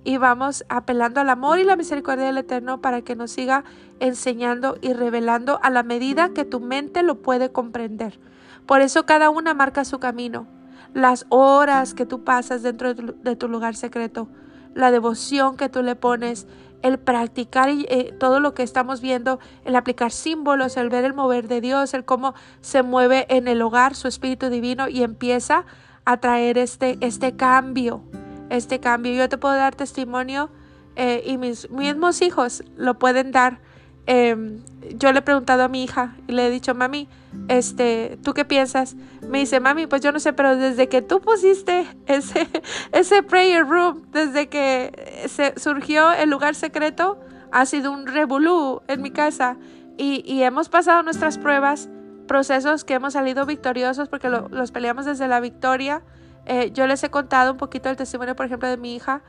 [0.05, 3.65] y vamos apelando al amor y la misericordia del Eterno para que nos siga
[3.99, 8.19] enseñando y revelando a la medida que tu mente lo puede comprender.
[8.67, 10.47] Por eso cada una marca su camino.
[10.93, 14.29] Las horas que tú pasas dentro de tu lugar secreto,
[14.75, 16.47] la devoción que tú le pones,
[16.83, 21.47] el practicar eh, todo lo que estamos viendo, el aplicar símbolos, el ver el mover
[21.47, 25.65] de Dios, el cómo se mueve en el hogar su Espíritu Divino y empieza
[26.05, 28.03] a traer este, este cambio
[28.49, 29.13] este cambio.
[29.13, 30.49] Yo te puedo dar testimonio
[30.95, 33.59] eh, y mis mismos hijos lo pueden dar.
[34.07, 34.61] Em,
[34.97, 37.09] yo le he preguntado a mi hija y le he dicho, mami,
[37.47, 38.95] este, ¿tú qué piensas?
[39.27, 42.47] Me dice, mami, pues yo no sé, pero desde que tú pusiste ese,
[42.91, 47.19] ese prayer room, desde que se surgió el lugar secreto,
[47.51, 49.57] ha sido un revolú en mi casa
[49.97, 51.89] y, y hemos pasado nuestras pruebas,
[52.27, 56.01] procesos que hemos salido victoriosos porque los peleamos desde la victoria
[56.45, 59.21] eh, yo les he contado un poquito el testimonio, por ejemplo, de mi hija,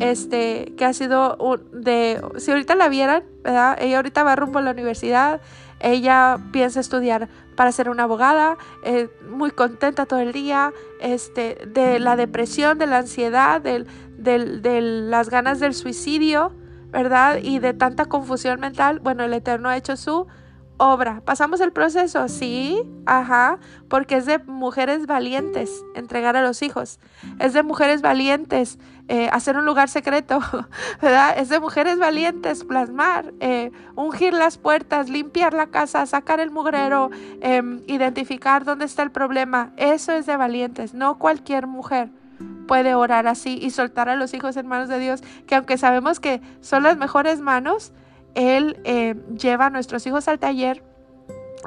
[0.00, 1.36] este, que ha sido
[1.72, 3.76] de, si ahorita la vieran, ¿verdad?
[3.80, 5.40] Ella ahorita va rumbo a la universidad,
[5.80, 11.98] ella piensa estudiar para ser una abogada, eh, muy contenta todo el día, este, de
[11.98, 16.52] la depresión, de la ansiedad, de las ganas del suicidio,
[16.90, 17.38] ¿verdad?
[17.42, 20.26] Y de tanta confusión mental, bueno, el Eterno ha hecho su
[20.78, 21.20] obra.
[21.24, 22.28] ¿Pasamos el proceso?
[22.28, 23.58] Sí, ajá,
[23.88, 26.98] porque es de mujeres valientes entregar a los hijos.
[27.38, 30.40] Es de mujeres valientes eh, hacer un lugar secreto,
[31.02, 31.38] ¿verdad?
[31.38, 37.10] Es de mujeres valientes plasmar, eh, ungir las puertas, limpiar la casa, sacar el mugrero,
[37.40, 39.72] em, identificar dónde está el problema.
[39.76, 42.10] Eso es de valientes, no cualquier mujer
[42.68, 46.20] puede orar así y soltar a los hijos en manos de Dios, que aunque sabemos
[46.20, 47.92] que son las mejores manos,
[48.38, 50.84] él eh, lleva a nuestros hijos al taller,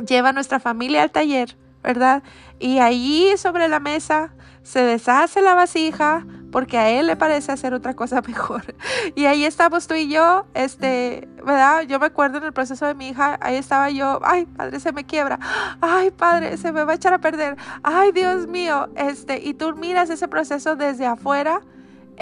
[0.07, 2.23] lleva a nuestra familia al taller, ¿verdad?
[2.59, 7.73] Y ahí sobre la mesa se deshace la vasija porque a él le parece hacer
[7.73, 8.75] otra cosa mejor.
[9.15, 11.81] Y ahí estamos tú y yo, este, ¿verdad?
[11.83, 14.93] Yo me acuerdo en el proceso de mi hija, ahí estaba yo, ay, padre, se
[14.93, 15.39] me quiebra,
[15.81, 19.75] ay, padre, se me va a echar a perder, ay, Dios mío, este, y tú
[19.75, 21.61] miras ese proceso desde afuera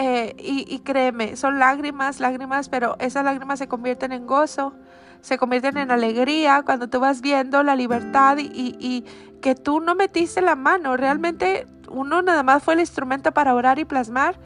[0.02, 4.72] eh, y, créeme, son lágrimas, lágrimas, pero esas lágrimas se convierten en gozo,
[5.20, 9.04] se convierten en alegría cuando tú vas viendo la libertad y,
[9.42, 10.96] que tú no metiste la mano.
[10.96, 14.40] Realmente uno nada más fue el instrumento para orar y plasmar.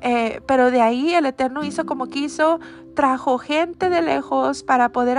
[0.00, 2.60] Eh, pero de ahí el Eterno hizo como quiso,
[2.94, 5.18] trajo gente de lejos para poder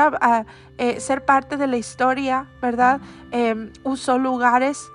[0.77, 3.01] eh, ser parte de la historia, ¿verdad?
[3.31, 4.89] Em, usó lugares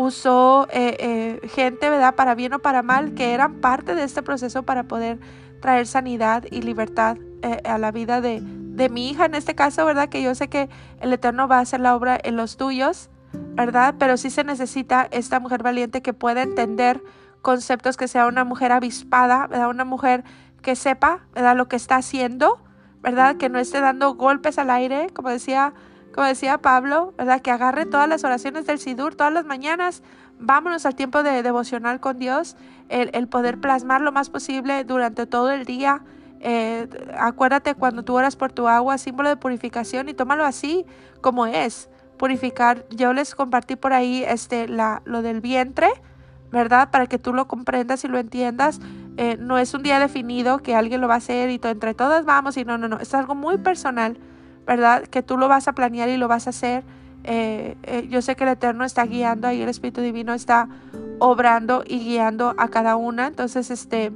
[0.00, 2.14] usó eh, eh, gente, ¿verdad?
[2.14, 5.18] Para bien o para mal, que eran parte de este proceso para poder
[5.60, 9.84] traer sanidad y libertad eh, a la vida de, de, mi hija, en este caso,
[9.84, 10.08] ¿verdad?
[10.08, 10.70] Que yo sé que
[11.00, 13.10] el Eterno va a hacer la obra en los tuyos,
[13.54, 13.96] ¿verdad?
[13.98, 17.02] Pero sí se necesita esta mujer valiente que pueda entender
[17.42, 19.68] conceptos, que sea una mujer avispada, ¿verdad?
[19.68, 20.24] Una mujer
[20.62, 21.56] que sepa, ¿verdad?
[21.56, 22.58] Lo que está haciendo,
[23.02, 23.36] ¿verdad?
[23.36, 25.74] Que no esté dando golpes al aire, como decía
[26.14, 27.40] como decía Pablo, ¿verdad?
[27.40, 30.02] Que agarre todas las oraciones del Sidur todas las mañanas.
[30.38, 32.56] Vámonos al tiempo de devocional con Dios,
[32.88, 36.02] el, poder plasmar lo más posible durante todo el día.
[36.40, 36.88] Eh,
[37.18, 40.86] acuérdate cuando tú oras por tu agua, símbolo de purificación, y tómalo así
[41.20, 41.88] como es.
[42.16, 42.86] Purificar.
[42.90, 45.88] Yo les compartí por ahí este, la, lo del vientre,
[46.50, 46.90] ¿verdad?
[46.90, 48.80] Para que tú lo comprendas y lo entiendas.
[49.16, 52.24] Eh, no es un día definido que alguien lo va a hacer y entre todas
[52.24, 52.98] vamos y no, no, no.
[52.98, 54.18] Es algo muy personal
[54.66, 55.02] ¿verdad?
[55.02, 56.84] Que tú lo vas a planear y lo vas a hacer
[57.22, 60.68] Eh, eh, yo sé que el Eterno está guiando ahí, el Espíritu Divino está
[61.18, 63.26] obrando y guiando a cada una.
[63.26, 64.10] Entonces, este,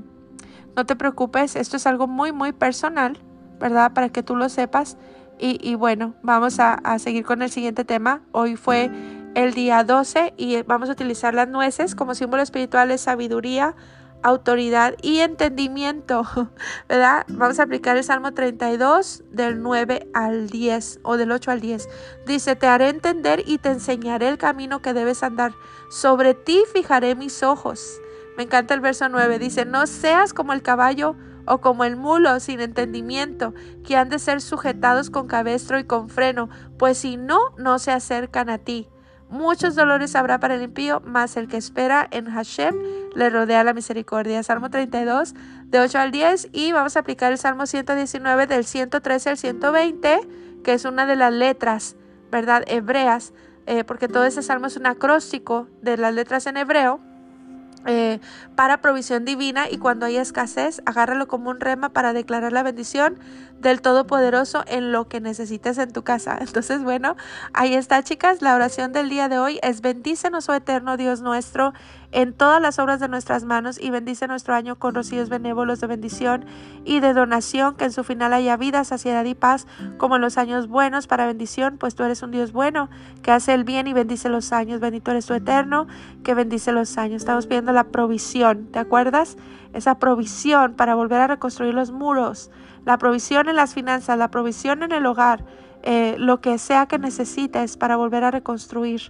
[0.75, 3.19] no te preocupes, esto es algo muy, muy personal,
[3.61, 3.93] ¿verdad?
[3.93, 4.97] Para que tú lo sepas.
[5.39, 8.23] Y, bueno, vamos a, a, seguir con el siguiente tema.
[8.33, 8.91] Hoy fue
[9.35, 13.75] el día 12 y vamos a utilizar las nueces como símbolo espiritual de sabiduría,
[14.25, 16.25] autoridad y entendimiento,
[16.89, 17.25] ¿verdad?
[17.29, 21.89] Vamos a aplicar el Salmo 32 del 9 al 10 o del 8 al 10.
[22.27, 25.53] Dice, te haré entender y te enseñaré el camino que debes andar.
[25.91, 28.01] Sobre ti fijaré mis ojos.
[28.37, 29.39] Me encanta el verso 9.
[29.39, 31.15] Dice, no seas como el caballo
[31.47, 33.53] o como el mulo sin entendimiento,
[33.85, 36.49] que han de ser sujetados con cabestro y con freno,
[36.79, 38.89] pues si no, no se acercan a ti.
[39.31, 42.75] Muchos dolores habrá para el impío, mas el que espera en Hashem
[43.15, 44.43] le rodea la misericordia.
[44.43, 45.35] Salmo 32,
[45.67, 46.51] de 8 al 10.
[46.53, 50.21] Y vamos a aplicar el Salmo 119, del 113 al 120,
[50.63, 51.97] que es una de las letras,
[52.31, 52.65] ¿verdad?
[52.67, 53.33] Hebreas,
[53.67, 57.01] eh, porque todo ese salmo es un acróstico de las letras en hebreo.
[57.87, 58.19] Eh,
[58.57, 63.19] para provisión divina y cuando hay escasez, agárralo como un rema para declarar la bendición
[63.65, 66.37] del Todopoderoso en lo que necesites en tu casa.
[66.41, 67.17] Entonces, bueno,
[67.55, 68.43] ahí está, chicas.
[68.43, 71.73] La oración del día de hoy es bendícenos, oh eterno Dios nuestro,
[72.13, 75.89] en todas las obras de nuestras manos y bendice nuestro año con rocíos benévolos de
[75.89, 76.45] bendición
[76.85, 80.39] y de donación, que en su final haya vida, saciedad y paz, como en los
[80.39, 82.91] años buenos para bendición, pues tú eres un Dios bueno,
[83.23, 84.79] que hace el bien y bendice los años.
[84.79, 85.89] Bendito eres tu eterno,
[86.23, 87.23] que bendice los años.
[87.23, 89.37] Estamos pidiendo la provisión, ¿te acuerdas?
[89.73, 92.51] Esa provisión para volver a reconstruir los muros,
[92.85, 95.45] la provisión en las finanzas, la provisión en el hogar,
[95.83, 99.03] eh, lo que sea que necesites para volver a reconstruir.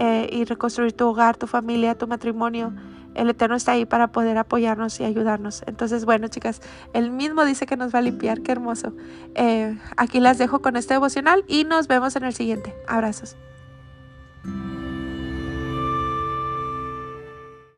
[0.00, 2.72] Eh, y reconstruir tu hogar, tu familia, tu matrimonio.
[3.16, 5.64] El Eterno está ahí para poder apoyarnos y ayudarnos.
[5.66, 6.60] Entonces, bueno, chicas,
[6.92, 8.42] él mismo dice que nos va a limpiar.
[8.42, 8.92] Qué hermoso.
[9.34, 12.76] Eh, aquí las dejo con este devocional y nos vemos en el siguiente.
[12.86, 13.36] Abrazos.